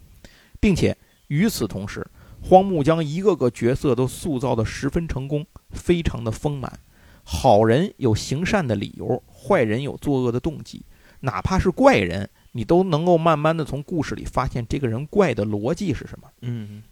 [0.59, 2.05] 并且与此同时。
[2.43, 6.81] 荒木将一个个角色都塑造的十分成功，非常的丰满。
[7.23, 10.85] 好人有行善的理由，坏人有作恶的动机。
[11.21, 16.29] 哪怕是怪人，你都能够慢慢的从故事里发现这个人怪的逻辑是什么。
[16.41, 16.83] 嗯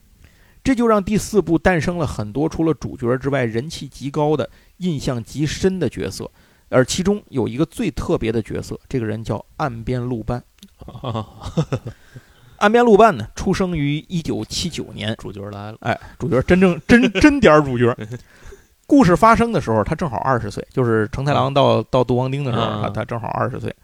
[0.68, 6.30] 这就让第四部诞生了很多除了主角之外人气极高的、印象极深的角色，
[6.68, 10.44] 而其中有一个最特别的角色，这个人叫岸边露伴。
[11.00, 11.26] 啊，
[12.60, 17.96] 岸边露伴呢，出生于一九七九年，主角来了，哎，主角真正真 真点儿主角。
[18.86, 23.74] 故事发生的时候，他正好二十岁，就是成太郎到到杜王町的时候，啊他他正好二十岁。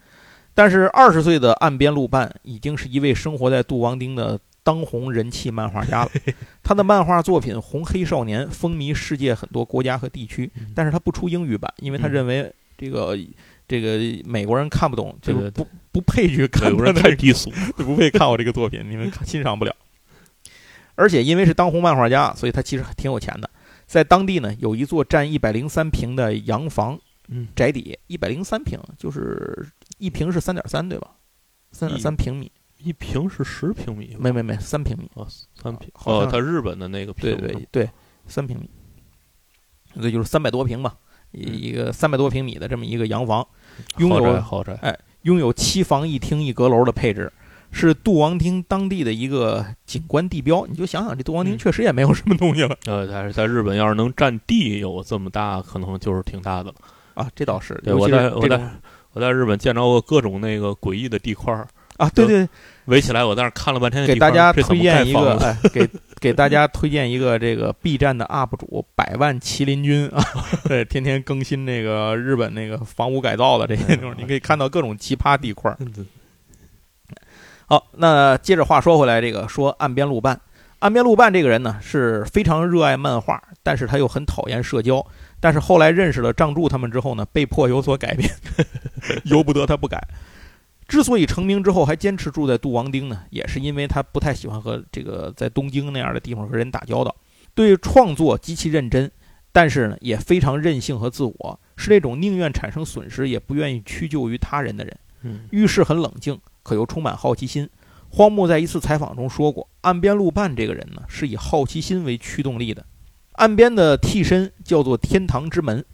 [0.52, 6.10] 但是二十岁的岸边露伴已经是一位生活在杜王町的当红人气漫画家了。
[6.64, 13.16] 他的漫画作品《红黑少年》风靡世界很多国家和地区，但是他不出英语版，因为他嗯认为这个
[13.68, 19.76] 这个美国人看不懂，对对就是不不配去看美国人太低俗， 就不配看我这个作品，你们看欣赏不了。
[20.96, 23.50] 而且因为是当红漫画家，所以他其实挺有钱的。
[23.86, 26.98] 在当地呢，有一座占一百零三平的洋房
[27.28, 29.66] 嗯，宅邸，一百零三平，就是
[29.98, 31.10] 一平是三点三，对吧？
[31.72, 32.50] 三点三平米，
[32.84, 37.90] 一平是十平米，没没没，三平米，哦，三平，哦，他日本的那个对平对对，
[38.26, 38.68] 三平米，
[39.94, 40.94] 那就是三百多平吧，
[41.32, 43.46] 一嗯一个三百多平米的这么一个洋房，
[43.98, 47.32] 拥豪宅有豪宅，哎拥有七房一厅一阁楼的配置，
[47.70, 50.66] 是杜王町当地的一个景观地标。
[50.66, 56.74] 你就想想，这杜王町嗯确实也没有什么东西了、呃，但是在日本要是能占地有这么大，可能就是挺大的了。
[57.14, 58.70] 啊，这倒是我在我在
[59.12, 61.66] 我在日本见着过各种那个诡异的地块儿，
[61.96, 62.48] 啊，对对，
[62.86, 65.88] 围起来，我在那儿看了半天给大家推荐一个， 给
[66.20, 70.22] 给大家推荐一个这个 B 站的 UP 主百万麒麟君啊，
[70.68, 75.74] 对，天天更新那个日本那个房屋改造的这些内容， 你可以看到各种奇葩地块
[77.66, 80.38] 好，那接着话说回来，这个说岸边路伴，
[80.80, 85.04] 岸边路伴这个人呢是非常热爱漫画，但是他又很讨厌社交。
[85.40, 88.30] 但是后来认识了藏柱他们之后呢，被迫有所改变，
[89.24, 90.02] 由不得他不改。
[90.94, 97.12] 之所以成名之后还坚持住在杜王町呢，也是因为他不太喜欢和这个在东京那样的地方和人打交道，
[97.52, 99.10] 对创作极其认真，
[99.50, 104.96] 但是呢也非常任性和自我，是那种宁愿产生损失也不愿意屈就于他人的人。
[105.22, 107.68] 嗯遇事很冷静，可又充满好奇心。
[108.10, 112.86] 荒木在一次采访中说过，岸边露伴这个人呢，是以好奇心为驱动力的。
[113.32, 115.84] 岸边的替身叫做天堂之门，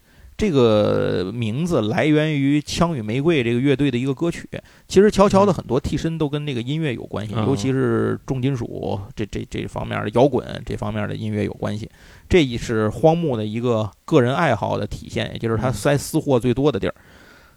[0.40, 4.48] 这个名字来源于枪与玫瑰这个乐队的一个歌曲。
[4.88, 11.90] 其实乔乔的很多替身都跟那个音乐有关系，嗯尤其是重金属这这这方面的摇滚这方面的音乐有关系。
[12.26, 16.94] 这也是荒木的一个个人爱好的体现，也就是他塞私货最多的地儿。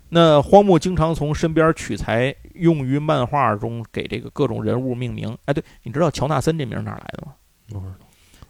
[0.09, 5.38] 那荒木经常从身边取材，用于漫画中给这个各种人物命名。
[5.45, 7.95] 哎，对，你知道乔纳森这名哪来的吗？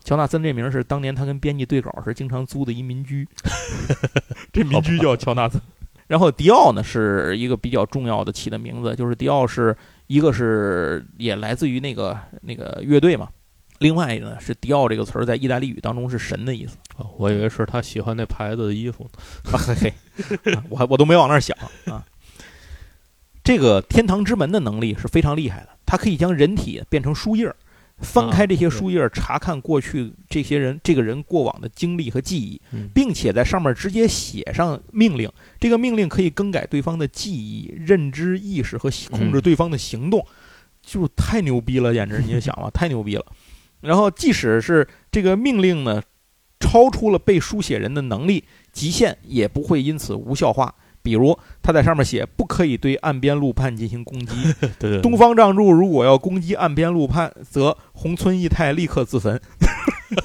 [0.04, 3.28] 乔纳森这名是当年他跟编辑对稿时经常租的一民居，
[4.52, 5.62] 这民居叫乔纳森。
[6.08, 9.76] 然后迪奥呢是一个比较重要的起的名字，就是迪奥是
[10.08, 13.30] 一个是也来自于那个那个乐队嘛，
[13.80, 16.76] 另外一个呢是迪奥这个词儿在意大利语当中是神的意思。
[16.98, 19.10] 哦我以为是他喜欢那牌子的衣服
[19.46, 22.06] 嘿嘿，啊我还我都没往那儿想啊。
[23.44, 27.56] 这个天堂之门的能力是非常厉害的，它可以将人体变成书页儿，
[28.04, 35.32] 翻开这些书页，查看过去这些人这个人过往的经历和记忆，嗯并且在上面直接写上命令。
[35.60, 40.26] 这个命令可以更改对方的记忆、认知、意识和控制嗯对方的行动，
[40.82, 43.26] 就太牛逼了，简直你就想吧， 太牛逼了。
[43.82, 46.02] 然后，即使是这个命令呢，
[46.60, 50.74] 超出了被书写人的能力极限，也不会因此无效化。
[51.04, 59.40] 比如，他在上面写不可以对岸边路畔进行攻击， 对对，东方藏柱如果要攻击岸边路畔，则红村义太立刻自焚。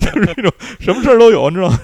[0.00, 1.78] 就是这种什么事儿都有，你知道吗？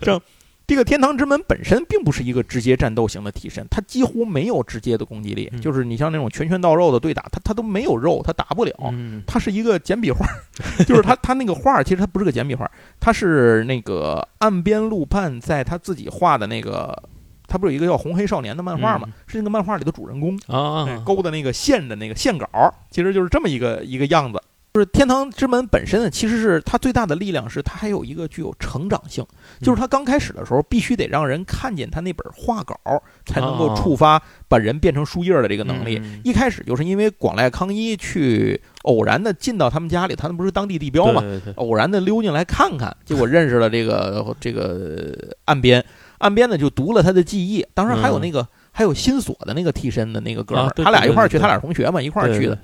[0.00, 0.20] 这，
[0.66, 8.72] 这个天堂之门本身并不是一个直接战斗型的替身，它几乎没有直接的攻击力，嗯就是你像那种拳拳到肉的对打，它它都没有肉，它打不了。
[8.92, 10.26] 嗯它是一个简笔画，
[10.86, 17.02] 就是它它那个画其实它不是个简笔画，它是那个岸边路畔在他自己画的那个，
[17.54, 19.06] 他不是有一个叫《红黑少年》的漫画吗？
[19.06, 20.36] 嗯是那个漫画里的主人公。
[20.48, 22.48] 啊哎，勾的那个线的那个线稿，
[22.90, 24.42] 其实就是这么一个一个样子。
[24.72, 29.24] 就是天堂之门本身呢，其实是它最大的力量是它还有一个具有成长性，
[29.60, 32.74] 就是它刚开始的时候必须得让人看见它那本画稿，
[33.24, 36.00] 才能够哦触发把人变成树叶的这个能力。
[36.02, 41.22] 嗯一开始就是因为广濑康一去偶然的进到他们家里，他们不是当地地标嘛，
[41.54, 45.84] 偶然的溜进来看看，结果认识了这个这个岸边，
[46.18, 52.58] 岸边呢就读了他的记忆，当时还有那个、还有新锁的那个替身的那个哥们儿，他俩一块儿去，他俩同学嘛，一块儿去的。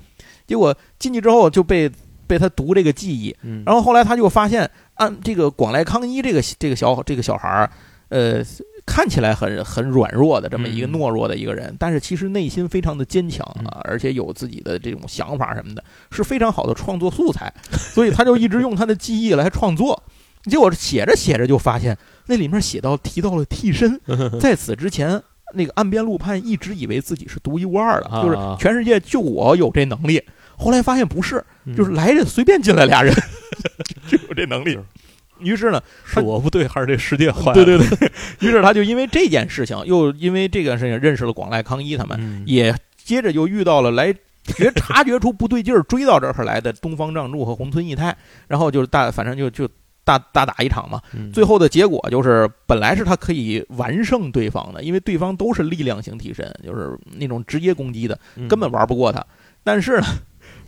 [0.47, 1.89] 结果进去之后就被
[2.27, 7.69] 被他读这个记忆，嗯，然后后来他就发现，按这个广濑康一这个这个小这个小孩儿，
[8.09, 8.43] 呃，
[8.85, 10.91] 看起来很很软弱的这么一个嗯。
[10.91, 13.65] 懦弱的一个人，但是其实内心非常的坚强嗯。
[13.67, 20.00] 啊，而且有自己的这种想法什么的，是非常好的创作素材，所以他就一直用他的记忆来创作。
[20.43, 23.99] 结果写着写着就发现那里面写到提到了替身，
[24.39, 25.21] 在此之前。
[25.53, 30.23] 那个岸边路盼一直以为自己是独一无二的，啊就是全世界就我有这能力。
[30.57, 33.13] 后来发现不是，嗯就是来这随便进来俩人
[34.07, 34.79] 就有这能力。
[35.39, 37.51] 于是呢，是我不对，还是这世界坏？
[37.51, 44.13] 对对，对，于是他就因为这件事情，又因为这个事情认识了广濑康一他们，嗯也接着又遇到了来
[44.45, 48.15] 觉察觉出不对劲儿，追到这儿来的东方仗助和红村义太，
[48.47, 49.67] 然后就是大反正就就
[50.03, 51.01] 大大打一场嘛。
[51.13, 59.25] 嗯最后的结果就是，本来是他可以完胜对方的，因为对方都是力量型替身，就是那种直接攻击的，嗯根本玩不过他。
[59.63, 60.05] 但是呢，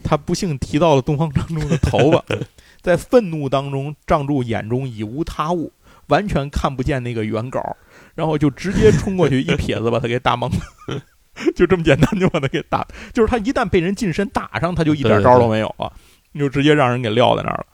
[0.03, 2.23] 他不幸提到了东方仗助的头发，
[2.81, 5.71] 在愤怒当中，仗助眼中已无他物，
[6.07, 7.75] 完全看不见那个原稿，
[8.13, 11.01] 然后就直接冲过去一撇子把他给打懵了。
[11.55, 15.91] 就这么简单就把他给打，就是他一旦被人近身打上，他就一点招都没有啊，
[16.31, 17.65] 你就直接让人给撂在那儿了。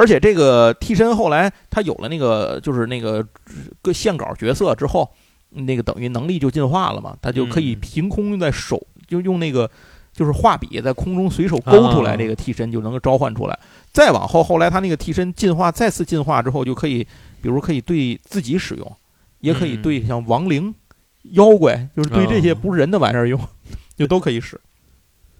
[0.00, 3.22] 而且这个替身后来他有了那个就是那个
[3.82, 5.06] 个线稿角色之后，
[5.50, 9.70] 那个等于能力就进化了嘛，他就可以嗯凭空在手就用那个
[10.14, 13.58] 就是画笔在空中随手勾出来啊这个替身就能够召唤出来。
[13.92, 17.04] 再往后，后来他那个替身进化再次进化之后，就可以
[17.42, 18.96] 比如可以对自己使用，
[19.40, 20.74] 也可以嗯对像亡灵、
[21.32, 23.38] 妖怪，就是对这些哦不是人的玩意儿用，
[23.98, 24.58] 就都可以使。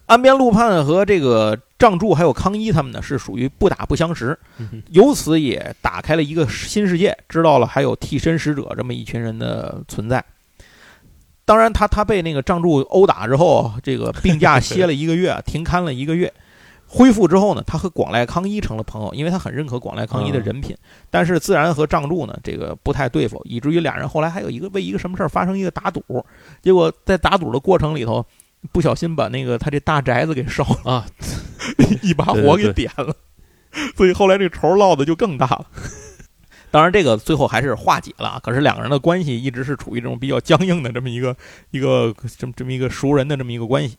[0.06, 10.22] 岸边路畔和这个仗助还有康一他们呢，是属于不打不相识，嗯由此也打开了一个新世界，知道了还有替身使者这么一群人的存在。
[11.46, 16.32] 当然他，他被那个仗助殴打之后，这个病假歇了一个月，停刊了一个月。
[16.92, 20.76] 恢复之后呢，他和广濑康一成了朋友，因为他很认可广濑康一的人品。
[21.08, 26.02] 但是自然和仗助呢，这个不太对付，以至于俩人后来还有一个为一个什么事儿发生一个打赌。
[26.60, 28.26] 结果在打赌的过程里头，
[28.72, 31.06] 不小心把那个他这大宅子给烧了，啊，
[32.02, 33.14] 一把火给点了。
[33.96, 35.66] 所以后来这个仇落的就更大了。
[36.72, 41.36] 当然，这个最后还是化解了啊，可是两个人的关系一直是处于这种比较僵硬的这么一个
[41.72, 43.96] 一个这么这么一个熟人的这么一个关系。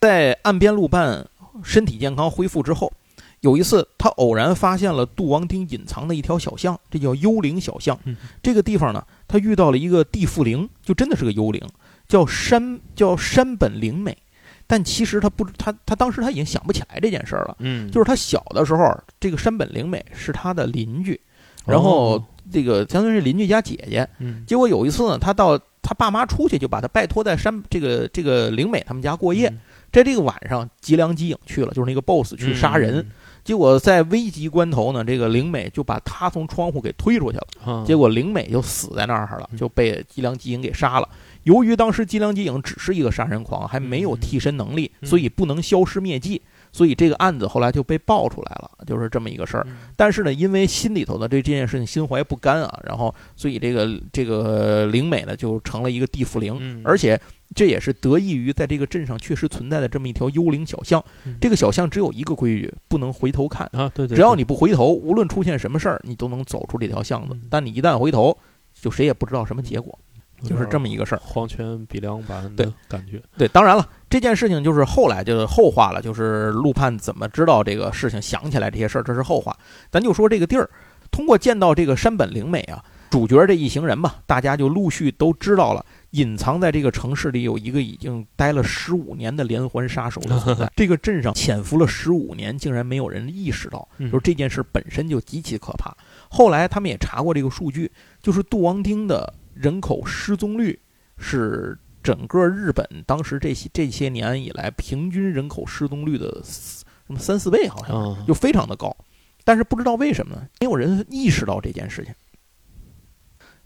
[0.00, 1.26] 在岸边路伴
[1.62, 2.92] 身体健康恢复之后，
[3.40, 8.14] 有一次他偶然发现了杜王町隐藏的一条小巷，这叫幽灵小巷嗯。
[8.42, 11.66] 这个地方呢，他遇到了一个地缚灵，就真的是个幽灵，
[12.10, 14.14] 叫山叫山本灵美。
[14.66, 17.56] 但其实他不，他他当时他已经想不起来这件事儿了。
[17.58, 21.20] 嗯，就是他小的时候，这个山本灵美是他的邻居，
[21.66, 24.08] 然后哦这个相当于是邻居家姐姐。
[24.20, 29.52] 嗯结果有一次呢，他到他爸妈出去，就把他拜托在山这个这个灵美他们家过夜。
[29.90, 33.04] 在这个晚上，吉良吉影去了，就是那个 boss 去杀人。
[33.42, 37.46] 结果在危急关头呢，这个灵美就把他从窗户给推出去了。
[37.64, 41.08] 啊，结果灵美就死在那儿了，嗯就被吉良吉影给杀了。
[41.44, 49.64] 由于当时吉良吉影只是一个杀人狂，还没有替身能力，嗯所以不能消失灭迹，所以这个案子后来就被爆出来了，就是这么一个事儿。
[49.66, 57.18] 嗯但是呢，因为心里头的对这件事情心怀不甘啊，然后所以这个这个灵美呢就成了一个地缚灵，嗯而且
[57.54, 61.04] 这也是得益于在这个镇上确实存在的这么一条幽灵小巷。
[61.24, 63.68] 嗯这个小巷只有一个规矩，不能回头看。
[63.72, 67.42] 啊，对对，只要你不回头，无论出现什么事儿，你都能走出这条巷子嗯。
[67.50, 68.36] 但你一旦回头，
[68.74, 69.98] 就谁也不知道什么结果，
[70.44, 71.20] 就是这么一个事儿。
[71.24, 73.20] 黄泉比凉般对的感觉。
[73.36, 79.56] 对，当然了，这件事情就是后来就是后话了，就是陆判怎么知道这个事情，想起来这些事儿，这是后话。
[79.90, 80.70] 咱就说这个地儿，
[81.10, 90.70] 通过见到这个山本灵美啊，主角这一行人吧，大家就陆续都知道了，隐藏在这个城市里有一个已经待了十五年的连环杀手的存在。
[90.74, 95.96] 这个镇上潜伏了十五年，竟然没有人意识到，嗯就是这件事本身就极其可怕。
[96.28, 97.90] 后来他们也查过这个数据，
[98.20, 100.78] 就是杜王町的人口失踪率
[101.16, 108.96] 是整个日本当时这些这些年以来平均人口失踪率的什么三四倍，好像啊，就非常的高。
[109.44, 112.14] 但是不知道为什么呢，没有人意识到这件事情。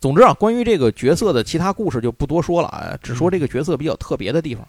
[0.04, 4.62] 总之啊，关于这个角色的其他故事就不多说了啊，只说这个角色比较特别的地方。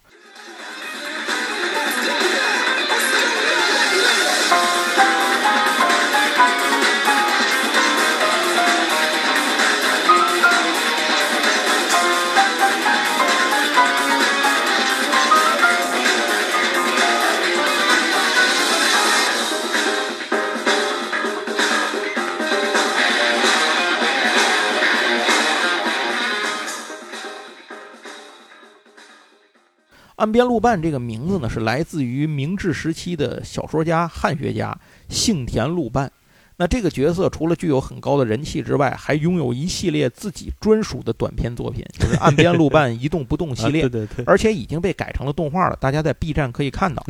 [30.16, 34.78] 岸边露伴这个名字呢，是来自于明治时期的小说家、汉学家
[35.10, 36.12] 幸田露伴。
[36.58, 47.06] 那这个角色除了具有很高的人气之外，还拥有一系列自己专属的短篇作品，就是《岸边露伴一动不动》 系列啊，对对对，而且已经被改成了动画了，大家在 B 站可以看到，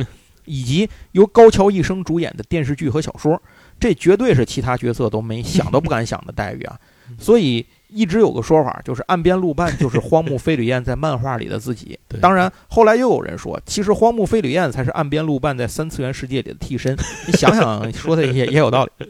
[0.46, 3.40] 以及由高桥一生主演的电视剧和小说，
[3.78, 6.76] 这绝对是其他角色都没想都不敢想的待遇啊！
[7.16, 11.98] 所以一直有个说法，就是岸边露伴就是荒木飞吕彦在漫画里的自己。
[12.20, 16.96] 当然，后来又有人说，其实荒木飞吕彦才是岸边露伴在三次元世界里的替身。
[17.26, 18.90] 你想想，说的也也有道理，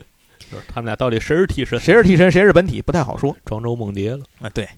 [0.51, 1.79] 就是他们俩到底谁是替身？
[1.81, 3.37] 谁是替身，谁是本体，不太好说。
[3.45, 4.68] 庄周梦蝶了，啊，对。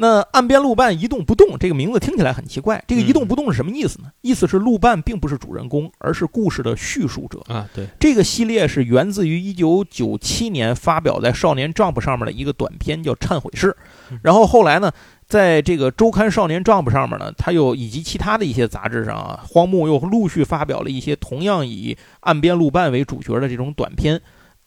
[0.00, 4.08] 那岸边路伴一动不动这个名字听起来很奇怪，这个一动嗯不动是什么意思呢？
[4.20, 7.40] 意思是路伴并不是主人公，而是故事的叙述者。
[7.52, 13.76] 啊，对，这个系列是源自于一九九七年发表在《少年 Jump》上面的一个短篇，叫《忏悔室
[14.12, 14.16] 嗯》。
[14.22, 14.92] 然后后来呢，
[15.26, 24.20] 在这个周刊《少年 Jump》上面呢，它又以及其他的一些杂志上啊，荒木又陆续发表了一些同样以岸边路伴为主角的这种短篇。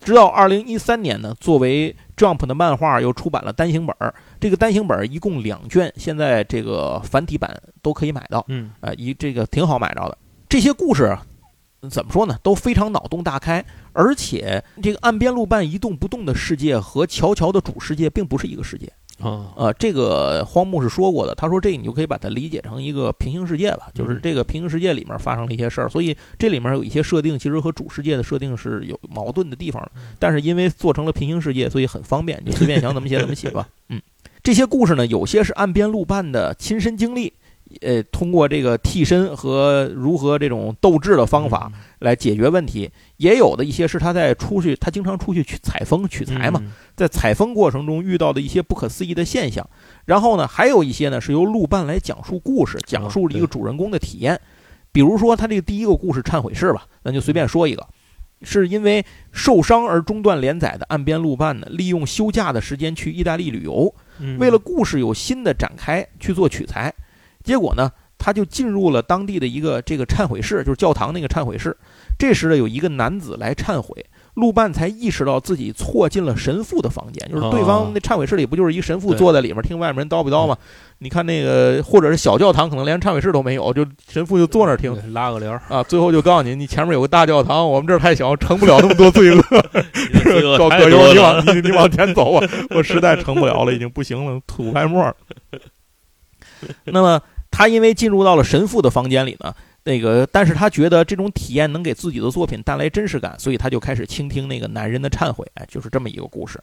[0.04, 4.14] 直到二零一三年呢，作为 Jump 的漫画又出版了单行本儿。
[4.40, 8.46] 这个单行本儿一共两卷，现在这个繁体版都可以买到。
[8.48, 10.16] 嗯啊，一这个挺好买着的。
[10.48, 11.26] 这些故事啊
[11.90, 18.92] 怎么说呢，都非常脑洞大开，而且这个岸边路伴一动不动的世界和乔乔的主世界并不是一个世界。
[19.22, 33.68] 啊，呃，这个荒木是说过的，他说这你就可以把它理解成一个平行世界吧，就是这个平行世界里面发生了一些事儿，所以这里面有一些设定其实和主世界的设定是有矛盾的地方，但是因为做成了平行世界，所以很方便，就随便想怎么写怎么写吧。
[33.90, 34.02] 嗯，
[34.44, 37.34] 这些故事呢，有些是岸边路伴的亲身经历。
[37.82, 49.68] 呃，通过这个替身和如何这种斗智的方法来解决问题，也有的一些是他在出去，他经常出去去采风取材嘛，嗯，在采风过程中遇到的一些不可思议的现象，
[50.06, 54.40] 然后呢，还有一些呢是由路伴来讲述故事，讲述一个主人公的体验。
[54.94, 57.88] 比如说，他这个第一个故事《忏悔室》吧，咱就随便说一个，
[58.42, 64.38] 是因为受伤而中断连载的岸边路伴呢，利用休假的时间去意大利旅游，嗯。
[64.38, 66.94] 为了故事有新的展开去做取材，
[67.44, 71.76] 结果呢，他就进入了当地的一个这个忏悔室，就是教堂那个忏悔室。
[72.20, 80.56] 这时呢，有一个男子来忏悔，陆半才意识到自己错进了神父的房间，就是对方哦那忏悔室里不就是一神父坐在里面听外面人叨不叨吗？
[81.00, 84.96] 你看那个，或者是小教堂，可能连忏悔室都没有，就神父就坐那儿听。
[85.14, 89.42] 拉个帘儿，啊，最后就告诉你，你前面有个大教堂，我们这儿太小，成不了那么多罪恶。
[90.60, 92.48] 高太葛优， 你往你你往前走啊！
[92.70, 95.16] 我实在成不了了，已经不行了，吐白沫了。
[96.86, 99.54] 那么他因为进入到了神父的房间里呢，
[99.84, 106.60] 那个，但是他觉得这种体验能给自己的作品带来真实感，所以他就开始倾听那个男人的忏悔，哎，就是这么一个故事。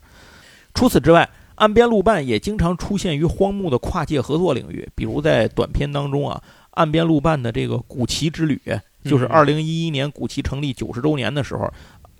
[0.74, 6.40] 除此之外，岸边路伴也经常出现于荒木的跨界合作领域，比如在短片当中啊，
[6.72, 8.60] 岸边路伴的这个古奇之旅，
[9.04, 11.68] 就是嗯二零一一年古奇成立九十周年的时候，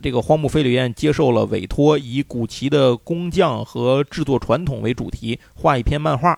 [0.03, 6.37] 这个荒木飞吕彦接受了委托，以古奇的工匠和制作传统为主题，画一篇漫画，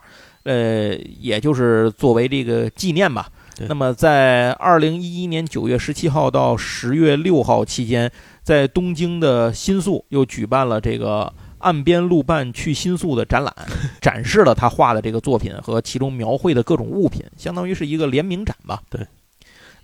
[0.51, 3.31] 呃，也就是作为这个纪念吧。
[3.69, 8.11] 那么，在二零一一年九月十七号到十月六号期间，
[8.43, 13.55] 在东京的新宿又举办了这个岸边路伴去新宿的展览，
[14.03, 18.83] 展示了他画的这个作品和其中描绘的各种物品，相当于是一个联名展吧。
[18.91, 19.07] 对。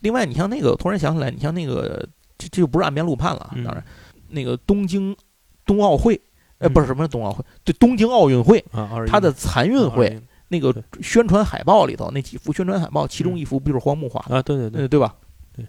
[0.01, 2.05] 另外，你像那个，突然想起来，你像那个，
[2.37, 3.85] 这这就不是岸边路伴了当然，
[4.31, 5.17] 那个东京
[5.65, 6.21] 冬奥会，
[6.59, 8.65] 呃，嗯不是什么冬奥会，对，东京奥运会，
[9.07, 15.15] 它的残运会21那个宣传海报里头那几幅宣传海报，其中一幅不就是荒木画的，啊，对对对，呃，对吧？
[15.55, 15.67] 对。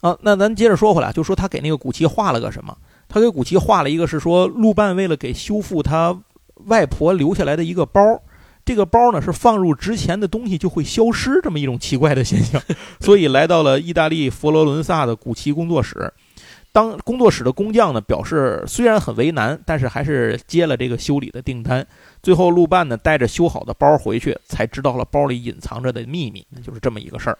[0.00, 2.76] 啊，那咱接着说回来，就说他给那个古奇画了个什么？
[3.08, 6.16] 他给古奇画了一个是说，陆半为了给修复他
[6.66, 8.00] 外婆留下来的一个包。
[8.62, 12.62] 这个包呢是放入值钱的东西就会消失这么一种奇怪的现象，
[13.00, 16.12] 所以来到了意大利佛罗伦萨的古奇工作室。
[16.72, 21.84] 当工作室的工匠呢表示虽然很为难，但是还是接了这个修理的订单。
[22.22, 27.38] 最后，路半呢带着修好的包回去，才知道了包里隐藏着的秘密，就是这么一个事儿。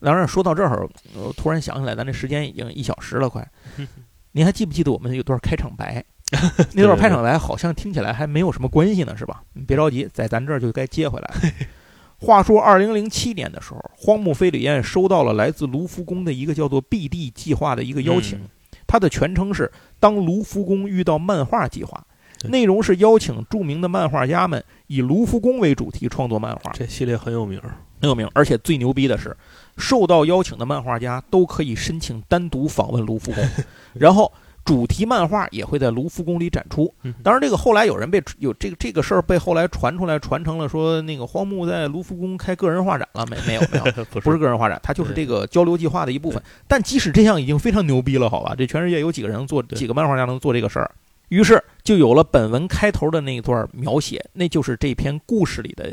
[0.00, 3.48] 当然，说到这儿，我突然想起来，咱这时间已经一小时了，快。
[4.32, 6.04] 您还记不记得我们有段开场白？
[6.72, 9.42] 那段开场白好像听起来还没有什么关系呢，是吧？
[9.52, 11.30] 你别着急，在咱这儿就该接回来。
[12.22, 18.38] 话说，二零零七年的时候，荒木飞吕彦收到了来自卢浮宫的一个叫做 “BD 计划”的一个邀请，
[18.86, 22.06] 它的全称是“当卢浮宫遇到漫画计划”，
[22.48, 26.70] 内容是邀请著名的漫画家们以卢浮宫为主题创作漫画。
[26.72, 27.60] 这系列很有名，
[28.00, 29.36] 很有名，而且最牛逼的是，
[29.76, 33.44] 受到邀请的漫画家都可以申请单独访问卢浮宫，
[33.92, 34.32] 然后。
[34.64, 36.94] 主题漫画也会在卢浮宫里展出。
[37.22, 43.26] 当然，这个后来有人被有这个这个事儿被后来传出来，传成了说那个荒木在卢浮宫开个人画展了。
[43.26, 46.40] 没没有没有， 不是个人画展，它就是这个交流计划的一部分。
[46.68, 48.54] 但即使这样，已经非常牛逼了，好吧？
[48.56, 50.88] 这全世界有几个人能做，几个漫画家能做这个事儿？
[51.28, 55.90] 于是就有了本文开头的那一段描写，那就是这篇故事里的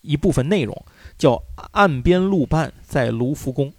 [0.00, 0.84] 一部分内容，
[1.18, 1.34] 叫
[1.72, 3.70] 《岸边路伴在卢浮宫》。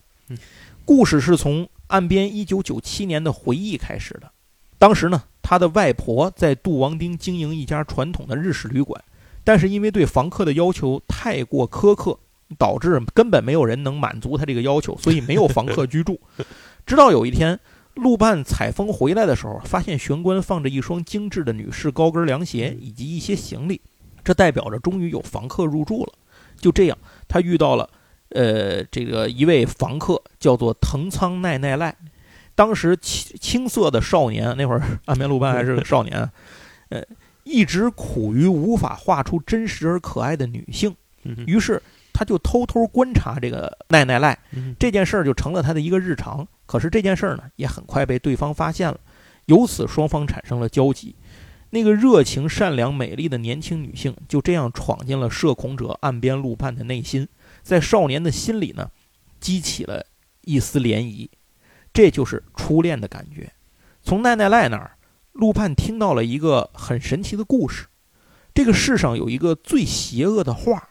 [0.86, 1.68] 故事是从。
[1.93, 4.31] 岸边一九九七年的回忆开始的，
[4.79, 8.99] 当时呢，他的外婆在杜王町经营一家传统的日式旅馆，
[9.43, 12.17] 但是因为对房客的要求太过苛刻，
[12.57, 16.19] 导致根本没有人能满足他这个要求，所以没有房客居住。
[16.83, 17.59] 直到有一天，
[17.93, 23.79] 路伴采风回来的时候，发现玄关放着一双精致的女士高跟凉鞋以及一些行李，
[24.23, 26.13] 这代表着终于有房客入住了。
[26.57, 27.87] 就这样，他遇到了。
[28.34, 31.95] 呃，这个一位房客叫做藤仓奈奈赖，
[32.55, 36.29] 当时青青涩的少年，那会儿岸边露伴还是个少年，
[36.89, 37.03] 呃，
[37.43, 40.95] 一直苦于无法画出真实而可爱的女性，
[41.45, 41.81] 于是
[42.11, 44.38] 他就偷偷观察这个奈奈赖，
[44.79, 46.47] 这件事儿就成了他的一个日常。
[46.65, 48.99] 可是这件事儿呢，也很快被对方发现了，
[49.45, 51.15] 由此双方产生了交集。
[51.69, 57.27] 那个热情、善良、美丽的年轻女性就这样闯进了社恐者岸边露伴的内心。
[57.64, 58.91] 在少年的心里呢，
[59.39, 60.05] 激起了
[60.41, 61.30] 一丝涟漪，
[61.91, 63.51] 这就是初恋的感觉。
[64.03, 64.97] 从奈奈赖那儿，
[65.32, 67.88] 陆盼听到了一个很神奇的故事：
[68.53, 70.89] 这个世上有一个最邪恶的画。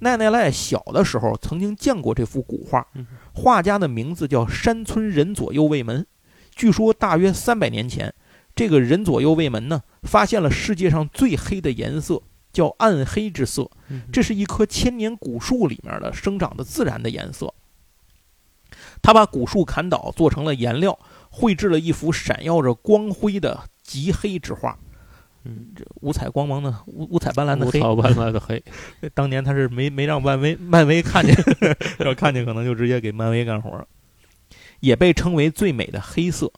[0.00, 2.86] 奈奈赖小的时候曾经见过这幅古画，
[3.32, 6.06] 画家的名字叫山村人左右卫门。
[6.54, 8.12] 据说大约三百年前，
[8.54, 12.22] 这个人左右卫门呢，发现了世界上最黑的颜色。
[12.58, 13.70] 叫暗黑之色，
[14.12, 17.54] 这是一棵千年古树里面的生长的自然的颜色。
[19.00, 20.98] 他把古树砍倒，做成了颜料，
[21.30, 24.76] 绘制了一幅闪耀着光辉的极黑之画。
[25.44, 28.60] 嗯，这五彩光芒的五五彩斑斓的黑，五彩斑斓的黑。
[29.14, 31.32] 当年他是没没让漫威漫威看见，
[32.04, 33.86] 要看见可能就直接给漫威干活。
[34.80, 36.50] 也被称为最美的黑色，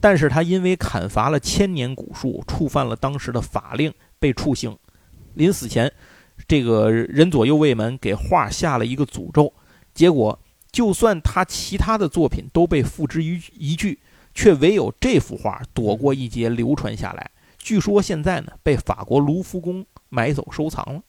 [0.00, 4.76] 但是他因为砍伐了千年古树，触犯了当时的法令，被处刑。
[5.40, 5.90] 临死前，
[6.46, 9.50] 这个人左右卫门给画下了一个诅咒，
[9.94, 10.38] 结果
[10.70, 13.98] 就算他其他的作品都被付之于一炬，
[14.34, 17.30] 却唯有这幅画躲过一劫流传下来。
[17.56, 21.00] 据说现在呢被法国卢浮宫买走收藏了。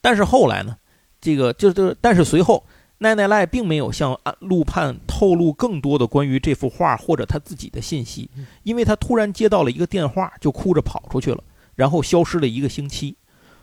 [0.00, 0.76] 但是后来呢，
[1.20, 2.64] 这个就就但是随后
[2.98, 8.28] 奈奈赖并没有向陆盼透露更多的关于这幅画或者他自己的信息，
[8.64, 11.44] 因为他突然接到了一个电话，就哭着跑出去了。
[11.78, 13.16] 然后消失了一个星期，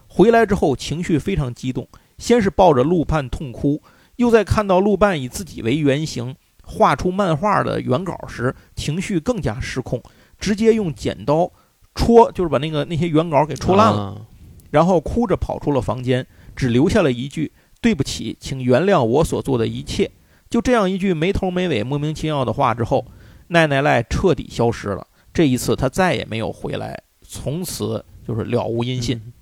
[0.07, 1.85] 回来之后情绪非常激动，
[2.17, 3.81] 先是抱着陆盼痛哭，
[4.15, 10.01] 又在看到陆伴以自己为原型画出漫画的原稿时，情绪更加失控，
[10.39, 11.51] 直接用剪刀
[11.93, 14.25] 戳，就是把那个那些原稿给戳烂了，
[14.71, 17.51] 然后哭着跑出了房间，只留下了一句
[17.81, 20.09] “对不起，请原谅我所做的一切”。
[20.49, 23.05] 就这样一句没头没尾、莫名其妙的话之后，
[23.49, 25.05] 奈奈赖彻底消失了。
[25.33, 26.97] 这一次他再也没有回来。
[27.35, 29.33] 从此就是了无音信，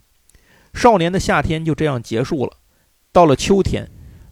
[0.73, 2.57] 少年的夏天就这样结束了。
[3.11, 3.87] 到了秋天，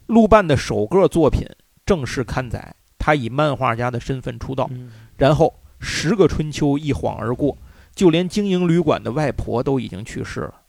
[0.06, 1.46] 陆半的首个作品
[1.86, 4.68] 正式刊载，他以漫画家的身份出道。
[5.16, 7.56] 然后十个春秋一晃而过，
[7.94, 10.62] 就连经营旅馆的外婆都已经去世了。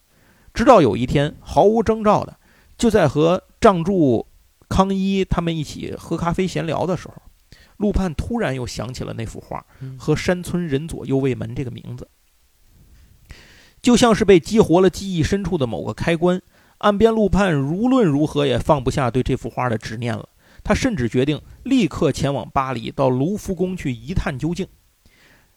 [0.53, 2.37] 直到有一天，毫无征兆的，
[2.77, 4.27] 就在和仗助、
[4.69, 7.15] 康一他们一起喝咖啡闲聊的时候，
[7.77, 9.65] 陆判突然又想起了那幅画
[9.97, 12.07] 和山村人左右卫门这个名字。
[13.83, 16.41] 就像是被激活了记忆深处的某个开关，
[16.77, 20.29] 岸边路盼无论如何也放不下对这幅画的执念了。
[20.63, 24.65] 他甚至决定立刻前往巴黎，到卢浮宫去一探究竟。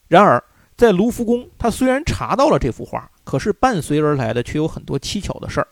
[0.08, 0.42] 然而，
[0.76, 5.68] 在卢浮宫，他虽然查到了这幅画，可是伴随而来的却有很多蹊跷的事儿。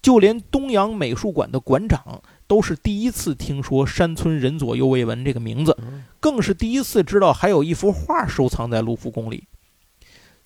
[0.00, 5.76] 就连东洋美术馆的馆长都是第一次听说山村人左右未闻这个名字，
[6.18, 9.44] 更是第一次知道还有一幅画收藏在卢浮宫里。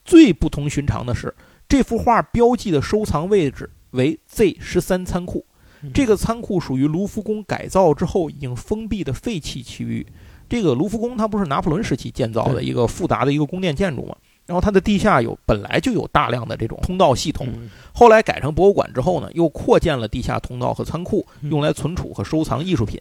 [0.05, 1.35] 最不同寻常的是，
[1.69, 5.45] 这幅画标记的收藏位置为 Z 十三仓库。
[5.93, 10.07] 这个仓库属于卢浮宫改造之后已经封闭的废弃区域。
[10.49, 14.15] 这个卢浮宫它不是拿破仑时期建造的一个复杂的一个宫殿建筑吗？
[14.47, 17.49] 然后它的地下有本来就有大量的这种通道系统，
[17.95, 23.01] 后来改成博物馆之后呢，又扩建了地下通道和仓库，用来存储和收藏艺术品。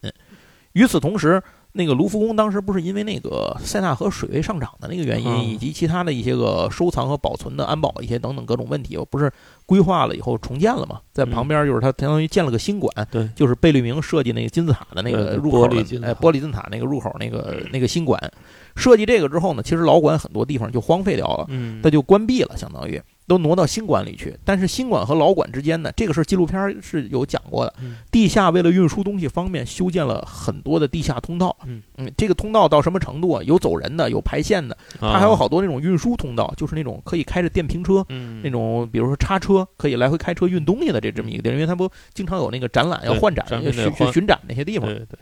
[0.71, 1.41] 与此同时，
[1.75, 9.31] 那个卢浮宫当时不是因为那个塞纳河水位上涨的那个原因，以及其他的一些个收藏和保存的安保一些等等各种问题，不是
[9.65, 11.01] 规划了以后重建了嘛？
[11.11, 18.31] 在旁边就是它相当于建了个新馆，对，就是贝聿铭设计那个金字塔的那个入口，哎，玻璃金字塔那个入口那个那个新馆。
[18.75, 23.01] 设计这个之后呢，其实老馆很多地方就荒废掉了，嗯，它就关闭了，相当于。
[23.27, 27.73] 都挪到新馆里去，但是新馆和老馆之间呢，这个是纪录片是有讲过的。
[28.11, 31.55] 地下为了运输东西方便，修建了很多的地下通道。
[31.65, 33.43] 嗯嗯，这个通道到什么程度啊？
[33.43, 38.05] 有走人的，有排线的，它还有好多那种运输通道，就是那种可以开着电瓶车，
[38.43, 44.87] 那种比如说叉车，可以来回开车运东西的这这么一个地儿，因为它不经常有那个展览要换展、巡巡展那些地方。
[44.87, 45.17] 对对。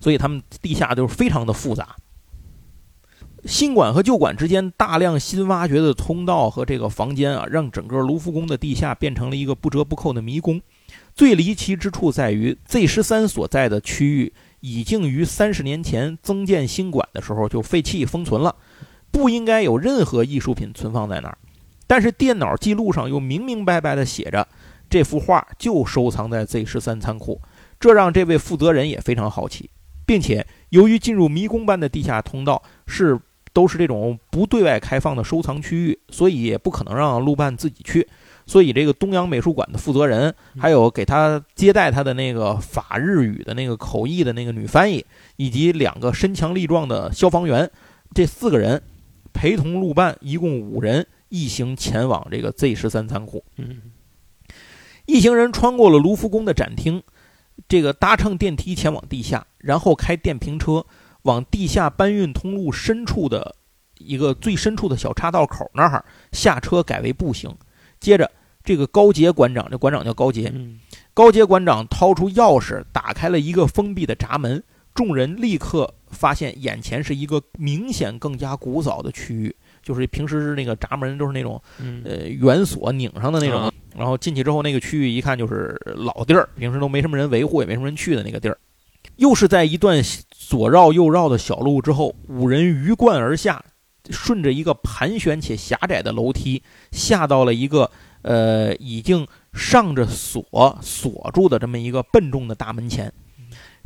[0.00, 1.96] 所以他们地下就是非常的复杂。
[3.44, 10.60] 新馆和旧馆之间大量新挖掘的通道和这个房间啊，让整个卢浮宫的地下变成了一个不折不扣的迷宫。
[11.14, 18.54] 最离奇之处在于，Z 十三所在的区域已经于三十年前增建新馆的时候就废弃封存了，
[19.10, 21.38] 不应该有任何艺术品存放在那儿。
[21.86, 24.46] 但是电脑记录上又明明白白地写着，
[24.90, 27.40] 这幅画就收藏在 Z 十三仓库，
[27.78, 29.70] 这让这位负责人也非常好奇，
[30.04, 33.20] 并且由于进入迷宫般的地下通道是。
[33.58, 38.06] 都是这种不对外开放的收藏区域，所以也不可能让陆办自己去。
[38.46, 45.04] 所以这个东洋美术馆的负责人，还有给他接待他的那个法日语的那个口译的那个女翻译，
[45.34, 47.68] 以及两个身强力壮的消防员，
[48.14, 48.80] 这四个人
[49.32, 53.42] 陪同陆办一共五人一行前往这个 Z 十三仓库。
[53.56, 53.82] 嗯
[55.06, 57.02] 一行人穿过了卢浮宫的展厅，
[57.68, 60.86] 这个搭乘电梯前往地下，然后开电瓶车。
[61.22, 63.54] 往地下搬运通路深处的
[63.98, 67.54] 一个最深处的小岔道口那儿下车，改为步行。
[68.00, 68.30] 接着，
[68.62, 70.52] 这个高杰馆长，这馆长叫高杰，
[71.12, 74.62] 高杰馆长掏出钥匙，打开了一个封闭的闸门。
[74.94, 81.60] 众人立刻发现，眼前是一个明显更加古早的区域，就是平时那个闸门都是那种
[82.04, 83.72] 呃圆锁拧上的那种。
[83.96, 88.58] 然后进去之后，那个区域一看就是老地儿，平时都没什么人维护，也没什么人去的那个地儿。
[89.16, 90.02] 又是在一段
[90.48, 93.62] 左绕右绕的小路之后，五人鱼贯而下，
[94.08, 97.90] 顺着一个盘旋且狭窄的楼梯，下到了一个
[98.22, 103.12] 呃已经上着锁锁住的这么一个笨重的大门前。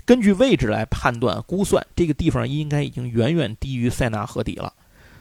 [0.04, 4.72] 根据位置来判断估算，这个地方应该已经远远低于塞纳河底了。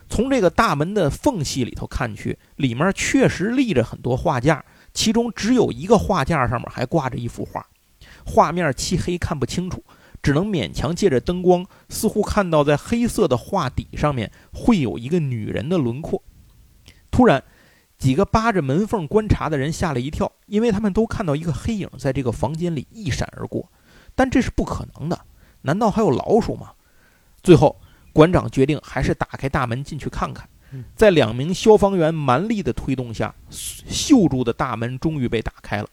[0.09, 4.63] 从这个大门的缝隙里头看去，里面确实立着很多画架，
[4.93, 7.65] 其中只有一个画架上面还挂着一幅画，
[8.23, 9.83] 画面漆黑看不清楚。
[10.21, 16.21] 只能勉强借着灯光，似乎看到在黑色的画底上面会有一个女人的轮廓。
[17.09, 17.43] 突然，
[17.97, 23.71] 几个扒着门缝观察的人吓了一跳，因为他们都看到一个黑影在这个房间里一闪而过。
[24.15, 25.19] 但这是不可能的，
[25.61, 26.73] 难道还有老鼠吗？
[27.41, 27.79] 最后，
[28.13, 30.47] 馆长决定还是打开大门进去看看。
[30.95, 35.87] 在两名消防员蛮力的推动下，锈住的大门终于被打开了。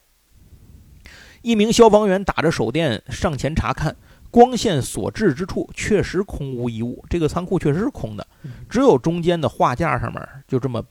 [1.41, 3.95] 一名消防员打着手电上前查看。
[4.31, 8.25] 光线所至之处确实空无一物，这个仓库确实是空的，
[8.69, 10.83] 只有中间的画架上面就这么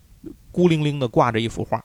[0.50, 1.84] 孤零零的挂着一幅画。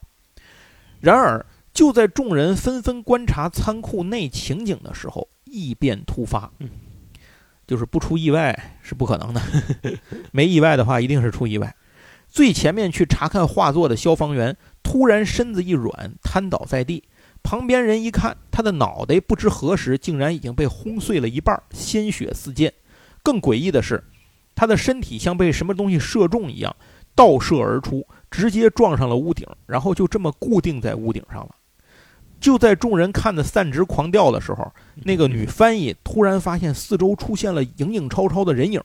[0.99, 6.51] 然而，就在众人纷纷观察仓库内情景的时候，异变突发。
[7.65, 9.41] 就是不出意外是不可能的，
[10.33, 11.73] 没意外的话一定是出意外。
[12.27, 17.03] 最前面去查看画作的消防员突然身子一软，瘫倒在地。
[17.43, 22.73] 旁边人一看，他的脑袋不知何时竟然已经被轰碎了一半，鲜血四溅。
[23.21, 24.03] 更诡异的是，
[24.55, 26.75] 他的身体像被什么东西射中一样，
[27.13, 31.49] 倒射而出，直接撞上了屋顶，然后就这么固定在屋顶上了。
[32.39, 38.81] 就在众人看得散直狂掉的时候，那个女翻译突然发现四周出现了影影绰绰的人影，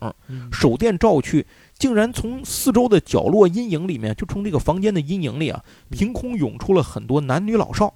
[0.53, 1.45] 手电照去，
[1.77, 7.93] 竟然从四周的角落阴影里面，就从这个房间的阴影里啊，凭空涌出了很多男女老少。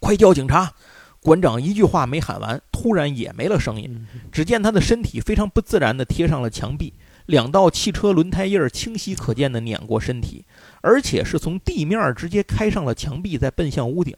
[0.00, 0.72] 快叫警察！
[1.20, 4.06] 馆长一句话没喊完，突然也没了声音。
[4.30, 6.94] 只见他的身体非常不自然地贴上了墙壁，
[7.26, 10.44] 两道汽车轮胎印儿清晰可见地碾过身体，
[10.82, 14.14] 而且是从地面直接开上了墙壁，再奔向屋顶。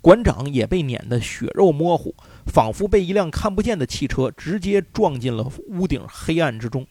[0.00, 2.12] 馆长也被碾得血肉模糊，
[2.46, 6.84] 仿佛被一辆看不见的汽车直接撞进了屋顶黑暗之中。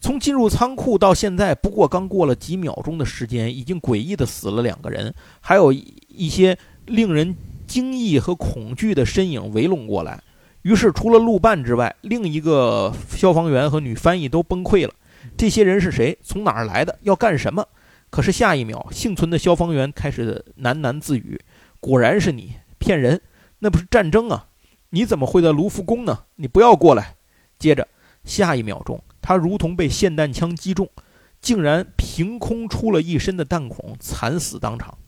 [0.00, 7.36] 从进入仓库到现在，不过刚过了几秒钟的时间，已经诡异的死了两个人，还有一些令人
[7.66, 10.22] 惊异和恐惧的身影围拢过来。
[10.62, 14.94] 于是，除了陆半之外，另一个消防员和女翻译都崩溃了。
[15.36, 16.16] 这些人是谁？
[16.22, 16.98] 从哪儿来的？
[17.02, 17.66] 要干什么？
[18.10, 21.40] 可是下一秒，幸存的消防员开始喃喃自语
[21.80, 23.20] ：“果然是你，骗人！
[23.60, 24.48] 那不是战争啊！
[24.90, 26.24] 你怎么会在卢浮宫呢？
[26.36, 27.16] 你不要过来！”
[27.58, 27.88] 接着，
[28.24, 29.02] 下一秒钟。
[29.20, 30.88] 他如同被霰弹枪击中，
[31.40, 34.98] 竟然凭空出了一身的弹孔，惨死当场。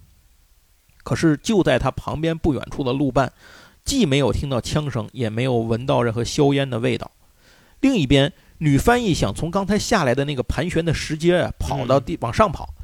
[1.05, 3.33] 可是就在他旁边不远处的路半，
[3.85, 7.13] 既没有听到枪声，也没有闻到任何硝烟的味道。
[7.81, 12.75] 另一边，女翻译想从刚才下来的那个盘旋的石阶啊跑到地往上跑，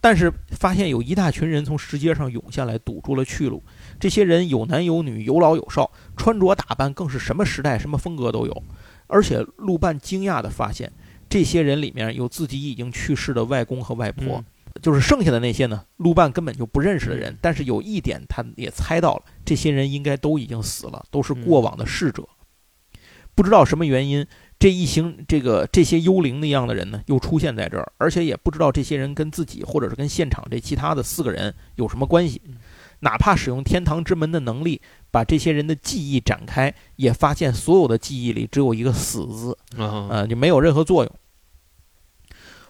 [0.00, 3.62] 但是发现有一大群人从石阶上涌下来，堵住了去路。
[4.00, 8.62] 这些人有男有女，有老有少，穿着打扮更是什么时代、什么风格都有。
[9.06, 10.90] 而且路半惊讶地发现，
[11.28, 14.44] 这些人里面有自己已经去世的外公和外婆，
[14.80, 17.36] 就是剩下的那些呢，陆半根本就不认识的人。
[17.40, 22.28] 但是有一点，他也猜到了，这些人应该都已经死了，都是过往的逝者。
[23.34, 24.26] 不知道什么原因，
[24.58, 32.42] 这一行这个这些幽灵那样的人呢，又出现在这儿，而且也不知道这些人跟自己或者是跟现场这其他的四个人有什么关系。
[33.02, 41.14] 哪怕使用天堂之门的能力，把这些人的记忆展开，也发现所有的记忆里只有一个“死”字，啊，就没有任何作用。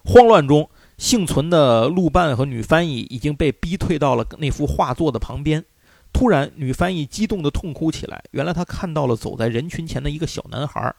[0.05, 0.71] 慌乱中，
[1.01, 5.65] 幸存的陆半和女翻译已经被逼退到了那幅画作的旁边。
[6.13, 8.23] 突然，女翻译激动地痛哭起来。
[8.33, 10.95] 原来，她看到了走在人群前的一个小男孩。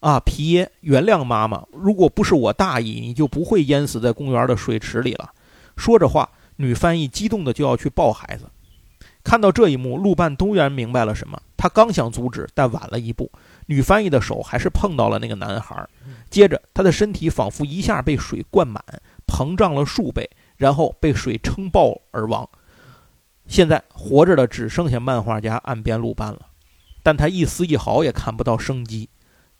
[0.00, 1.64] 啊，皮耶，原谅妈妈！
[1.70, 5.30] 如果不是我大意，你就不会淹死在公园的水池里了。
[5.76, 8.46] 说着话，女翻译激动的就要去抱孩子。
[9.22, 11.40] 看到这一幕，陆半突然明白了什么。
[11.56, 13.30] 他刚想阻止，但晚了一步。
[13.66, 15.88] 女翻译的手还是碰到了那个男孩。
[16.30, 18.82] 接着，他的身体仿佛一下被水灌满，
[19.26, 22.48] 膨胀了数倍，然后被水撑爆而亡。
[23.46, 26.46] 现在活着的只剩下漫画家岸边露伴了，
[27.02, 29.08] 但他一丝一毫也看不到生机。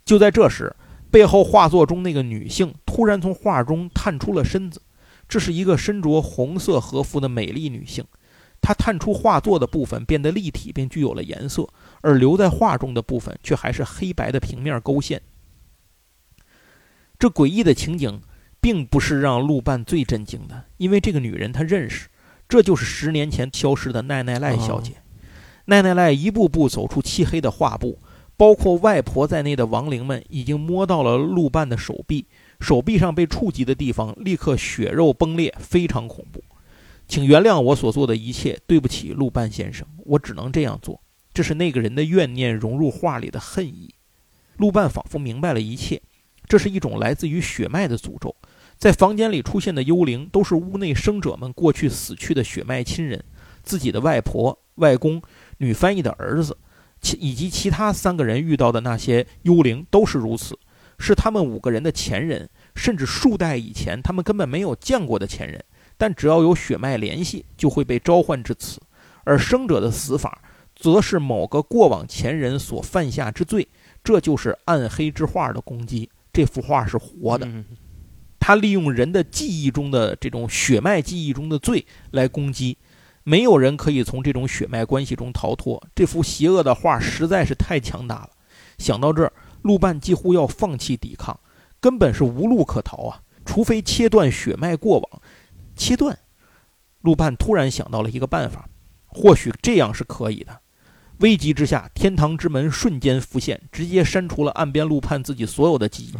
[0.05, 0.75] 就在这时，
[1.11, 4.83] 背后画作中那个女性突然从画中探出了身子。
[5.29, 8.05] 这是一个身着红色和服的美丽女性。
[8.61, 11.69] 她探出画作的部分变得立体，并具有了颜色，
[12.01, 15.23] 而留在画中的部分却还是黑白的平面勾线。
[17.19, 18.21] 这诡异的情景，
[18.67, 22.09] 并不是让陆半最震惊的，因为这个女人他认识，
[22.49, 24.95] 这就是十年前消失的奈奈赖小姐。
[25.67, 28.01] 奈奈赖一步步走出漆黑的画布，
[28.37, 32.27] 包括外婆在内的亡灵们已经摸到了陆半的手臂，
[32.59, 36.43] 手臂上被触及的地方立刻血肉崩裂，非常恐怖。
[37.07, 41.01] 请原谅我所做的一切，对不起，陆半先生，我只能这样做。
[41.33, 43.95] 这是那个人的怨念融入画里的恨意。
[44.57, 46.03] 陆半仿佛明白了一切，
[46.49, 48.35] 这是一种来自于血脉的诅咒。
[48.79, 53.25] 在房间里出现的幽灵，都是屋内生者们过去死去的血脉亲人，
[53.63, 55.23] 自己的外婆、外公、
[55.59, 56.57] 女翻译的儿子，
[57.01, 60.59] 其以及其他三个人遇到的那些幽灵都是如此，
[60.99, 65.65] 是他们五个人的前人，甚至数代以前他们根本没有见过的前人。
[65.97, 68.79] 但只要有血脉联系，就会被召唤至此。
[69.25, 70.43] 而生者的死法，
[70.75, 73.67] 则是某个过往前人所犯下之罪。
[74.05, 76.11] 这就是暗黑之画的攻击。
[76.31, 77.49] 这幅画是活的，
[78.47, 82.79] 他利用人的记忆中的这种血脉记忆中的罪来攻击。
[83.25, 85.85] 没有人可以从这种血脉关系中逃脱。
[85.97, 88.31] 这幅邪恶的画实在是太强大了。
[88.79, 89.33] 想到这儿，
[89.63, 91.41] 陆半几乎要放弃抵抗，
[91.81, 93.21] 根本是无路可逃啊！
[93.45, 95.23] 除非切断血脉过往。
[95.75, 96.17] 切断，
[97.01, 98.69] 陆半突然想到了一个办法，
[99.09, 100.61] 或许这样是可以的。
[101.19, 106.13] 危急之下，天堂之门瞬间浮现，直接删除了岸边陆半自己所有的记忆。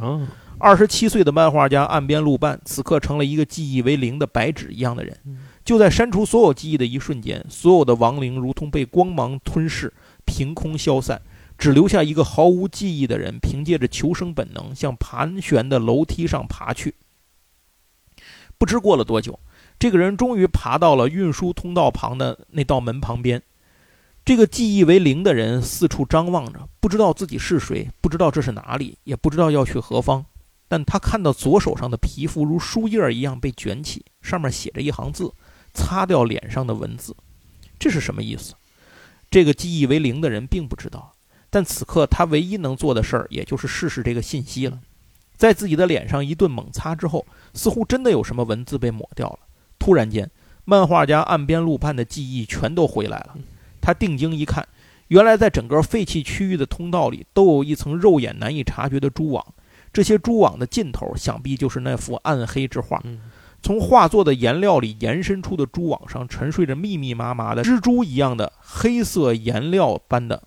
[0.59, 5.19] 二十七岁的漫画家岸边露半，此刻成了一个记忆为零的白纸一样的人。
[5.65, 9.93] 就在删除所有记忆的一瞬间，所有的亡灵如同被光芒吞噬，
[10.25, 11.21] 凭空消散，
[11.59, 16.95] 只留下一个毫无记忆的人，凭借着求生本能向盘旋的楼梯上爬去。
[18.57, 19.39] 不知过了多久。
[19.79, 23.43] 这个人终于爬到了运输通道旁的那道门旁边。
[24.25, 30.25] 这个记忆为零的人四处张望着，不知道自己是谁，不知道这是哪里，也不知道要去何方。
[30.69, 35.33] 但他看到左手上的皮肤如书页一样被卷起，上面写着一行字
[35.73, 37.15] ：“擦掉脸上的文字。”
[37.79, 38.55] 这是什么意思？
[39.31, 41.13] 这个记忆为零的人并不知道。
[41.49, 44.81] 但此刻他唯一能做的事儿，也就是试试这个信息了。
[45.37, 47.25] 在自己的脸上一顿猛擦之后，
[47.55, 49.39] 似乎真的有什么文字被抹掉了。
[49.79, 50.31] 突然间，
[50.65, 53.37] 漫画家岸边路畔的记忆全都回来了。
[53.81, 54.67] 他定睛一看，
[55.09, 59.55] 原来在整个废弃区域的通道里都有一层肉眼难以察觉的蛛网，
[59.97, 63.03] 这些蛛网的尽头想必就是那幅暗黑之画。
[63.63, 70.43] 从画作的颜料里延伸出的蛛网上沉睡着密密麻麻的蜘蛛一样的黑色颜料般的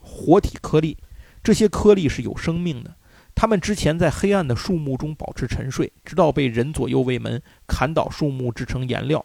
[0.00, 0.98] 活体颗粒，
[1.44, 2.96] 这些颗粒是有生命的。
[3.36, 9.24] 它们之前在黑暗的树木中保持沉睡，直到被人左右卫门砍倒树木制成颜料，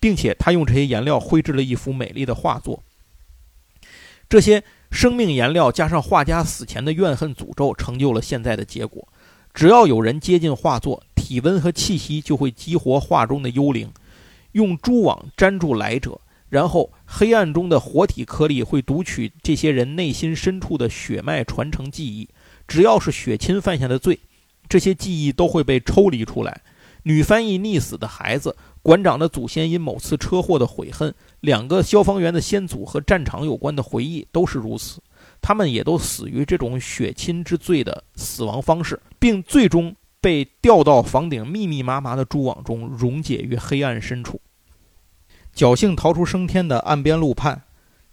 [0.00, 2.82] 并且他用这些颜料绘制了一幅美丽的画作。
[4.28, 9.06] 这些生命颜料加上画家死前的怨恨诅咒，成就了现在的结果。
[9.54, 13.90] 只要有人接近画作，体温和气息就会激活画中的幽灵，
[14.52, 22.28] 用蛛网粘住来者，然后黑暗中的活体颗粒会读取这些人内心深处的血脉传承记忆。
[22.66, 24.18] 只要是血亲犯下的罪，
[24.68, 26.62] 这些记忆都会被抽离出来。
[27.04, 35.00] 女翻译溺死的孩子，馆长的祖先因某次车祸的悔恨，两个消防员的先祖和战场有关的回忆都是如此。
[35.40, 44.40] 他们也都死于这种血亲之罪的死亡方式，并最终被吊到房顶密密麻麻的蛛网中，溶解于黑暗深处。
[45.54, 47.62] 侥幸逃出升天的岸边路盼，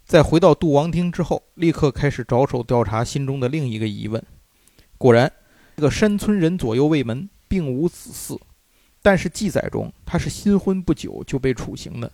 [0.04, 4.22] 在回到杜王厅之后，立刻开始着手调查心中的另一个疑问。
[4.98, 5.30] 果然，
[5.76, 8.38] 这个山村人左右卫门并无子嗣，
[9.02, 12.10] 但是记载中他是新婚不久就被处刑的，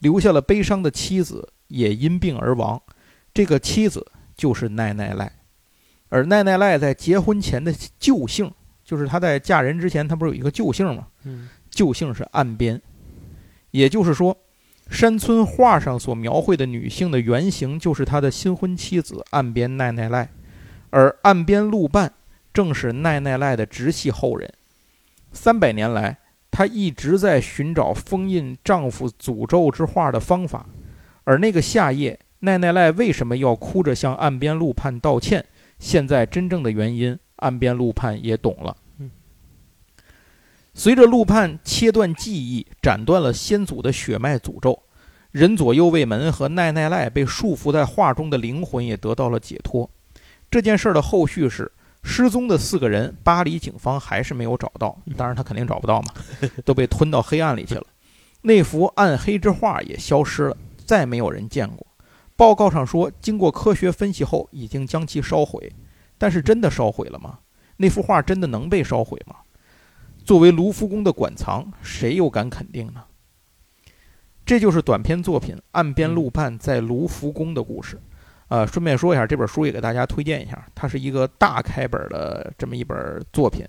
[0.00, 2.82] 留下了悲伤的妻子也因病而亡。
[3.32, 4.04] 这个妻子
[4.36, 5.32] 就是奈奈赖，
[6.08, 8.50] 而奈奈赖在结婚前的旧姓，
[8.84, 11.06] 就是她在嫁人之前，她不是有一个旧姓吗？
[11.24, 12.82] 嗯，旧姓是岸边，
[13.70, 14.36] 也就是说，
[14.90, 20.28] 山村画上所描绘的女性的原型就是他的新婚妻子岸边奈奈赖，
[20.90, 22.12] 而岸边露伴。
[22.52, 24.52] 正是奈奈赖的直系后人，
[25.30, 26.18] 三百年来，
[26.50, 30.66] 她一直在寻找封印丈夫诅咒之画的方法。
[31.24, 35.44] 而那个夏夜，奈奈赖为什么要哭着向岸边路畔道歉？
[35.78, 38.76] 现在真正的原因，岸边路畔也懂了。
[40.74, 44.82] 随着路畔切断记忆，斩断了先祖的血脉诅咒，
[45.30, 49.88] 人左右卫门和奈奈赖被束缚在画中的灵魂也得到了解脱。
[50.50, 51.70] 这件事的后续是。
[52.02, 54.98] 失踪的四个人，巴黎警方还是没有找到。
[55.16, 56.12] 当然，他肯定找不到嘛，
[56.64, 57.84] 都被吞到黑暗里去了。
[58.42, 61.86] 那幅暗黑之画也消失了，再没有人见过。
[62.36, 65.70] 报告上说，经过科学分析后，已经将其烧毁。
[66.16, 67.38] 但是，真的烧毁了吗？
[67.76, 69.36] 那幅画真的能被烧毁吗？
[70.24, 73.04] 作为卢浮宫的馆藏，谁又敢肯定呢？
[74.46, 78.00] 这就是短篇作品《岸边路伴在卢浮宫》的故事。
[78.50, 83.64] 呃，顺便说一下，这本书也给大家推荐一下，它是一个大开本的这么一本作品，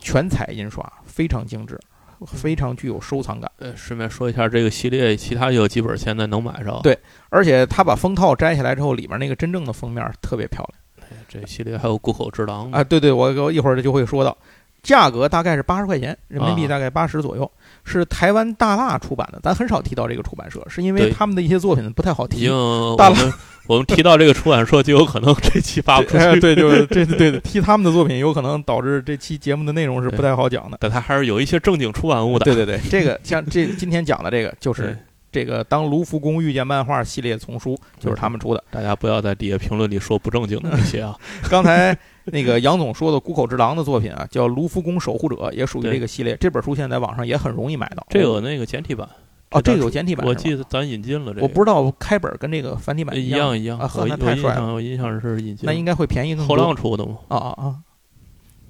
[0.00, 1.78] 全彩印刷，非常精致，
[2.26, 3.48] 非常具有收藏感。
[3.58, 6.80] 呃，顺便说一下，这个系列其他有几本现在能买着。
[6.82, 6.98] 对，
[7.28, 10.80] 而且他把封套摘下来之后，里面那个真正的封面特别漂亮。
[11.28, 14.36] 这系列还有谷口之狼啊，对对，我我一会儿就会说到，
[14.82, 17.48] 价格大概是八十块钱人民币，大概八十左右。
[17.84, 22.48] 是台湾大蜡出版的，咱很少提到这个出版社，是因为他们的一些作品不太好提。
[22.96, 23.16] 大蜡，
[23.66, 26.40] 我们提到这个出版社，就有可能这期发不出去。
[26.40, 30.76] 对，就是 对对对，提他们的作品，有可能导致这期节目的内容是不太好讲的。
[30.80, 32.44] 但他还是有一些正经出版物的。
[32.44, 34.96] 对对对，这个像这今天讲的这个，就是
[35.32, 38.62] 这个《当卢浮宫遇见漫画》系列丛书，就是他们出的。
[38.70, 41.16] 大家不要在底下评论里说不正经的那些啊。
[41.50, 41.96] 刚才。
[42.26, 46.34] 那个杨总说的谷口之狼的作品啊，叫《卢浮宫守护者》，也属于这个系列。
[46.40, 48.06] 这本书现在在网上也很容易买到。
[48.08, 49.06] 这个那个简体版
[49.50, 50.26] 哦，这个有简体版。
[50.26, 51.42] 我记得咱引进了这个。
[51.42, 53.90] 我不知道开本跟这个繁体版一样一样啊。
[54.06, 55.64] 那太帅了，我印象是引进。
[55.64, 56.56] 那应该会便宜更多。
[56.56, 57.18] 后浪出的吗？
[57.28, 57.76] 啊啊啊！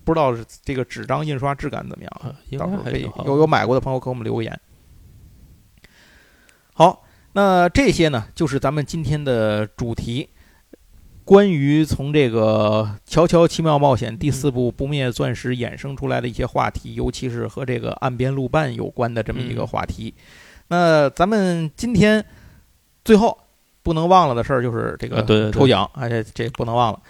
[0.04, 2.36] 不知道这个纸张印刷质感怎么样啊？
[2.58, 4.60] 到时候可以有有买过的朋友给我们留个言。
[6.74, 10.28] 好，那这些呢，就是咱们今天的主题。
[11.24, 20.12] 关于从这个《乔乔奇妙冒险》第四部《不灭钻石》衍生出来的一些话题，尤其是和这个岸边路伴有关的这么一个话题，
[20.68, 22.24] 那咱们今天
[23.04, 23.38] 最后
[23.82, 25.22] 不能忘了的事儿就是这个
[25.52, 27.00] 抽奖，而且这不能忘了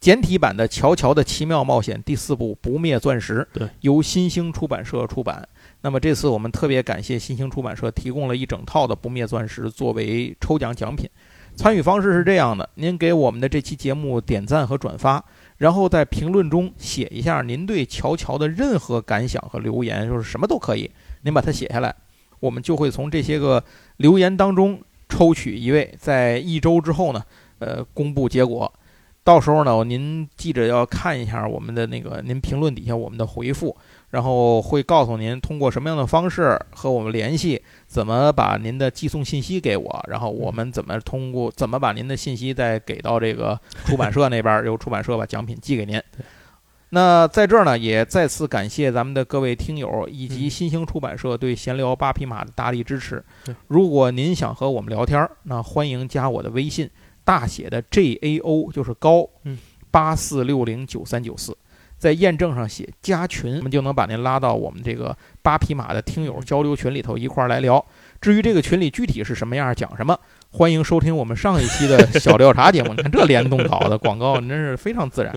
[0.00, 5.48] 简体版的《乔乔的奇妙冒险》第四部《不灭钻石》，对，由新兴出版社出版。
[5.80, 11.08] 那么这次我们特别感谢新兴出版社提供了一整套的《不灭钻石》作为抽奖奖品。
[11.56, 15.24] 参与方式是这样的：您给我们的这期节目点赞和转发，
[15.56, 20.90] 然后在评论中写一下您对乔乔的任何感想和留言，就是什么都可以，
[21.22, 21.94] 您把它写下来，
[22.44, 23.64] 我们就会从这些个
[23.96, 27.24] 留言当中抽取一位，在一周之后呢，
[27.58, 28.70] 呃，公布结果。
[29.22, 33.74] 到时候呢，您记着要看一下我们的那个您评论底下我们的回复，
[34.10, 45.98] 然后会告诉您通过什么样的方式和我们联系，怎么把您的寄送信息给我，然后我们怎么通过怎么把您的信息再给到这个出版社那边，由出版社把奖品寄给您。
[46.94, 53.22] 那在这儿呢，也再次感谢咱们的各位听友以及新兴出版社对闲聊八匹马的大力支持。
[53.66, 56.88] 如果您想和我们聊天，那欢迎加我的微信，
[57.24, 59.58] 大写的 J A O 就是高，嗯，
[59.90, 61.56] 八四六零九三九四，
[61.98, 67.84] 在验证上写加群，我们就能把您拉到我们这个八匹马的听友交流群里头一块儿来聊。
[68.20, 70.16] 至于这个群里具体是什么样，讲什么，
[70.50, 72.94] 欢迎收听我们上一期的小调查节目。
[72.94, 75.34] 你看这联动搞的广告，真是非常自然。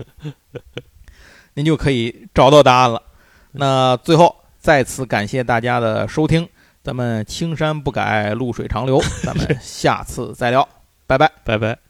[1.58, 3.02] 您就可以找到答案了。
[3.50, 6.48] 那最后再次感谢大家的收听，
[6.84, 10.68] 咱们青山不改，绿水长流， 咱们下次再聊，
[11.08, 11.87] 拜拜，拜拜。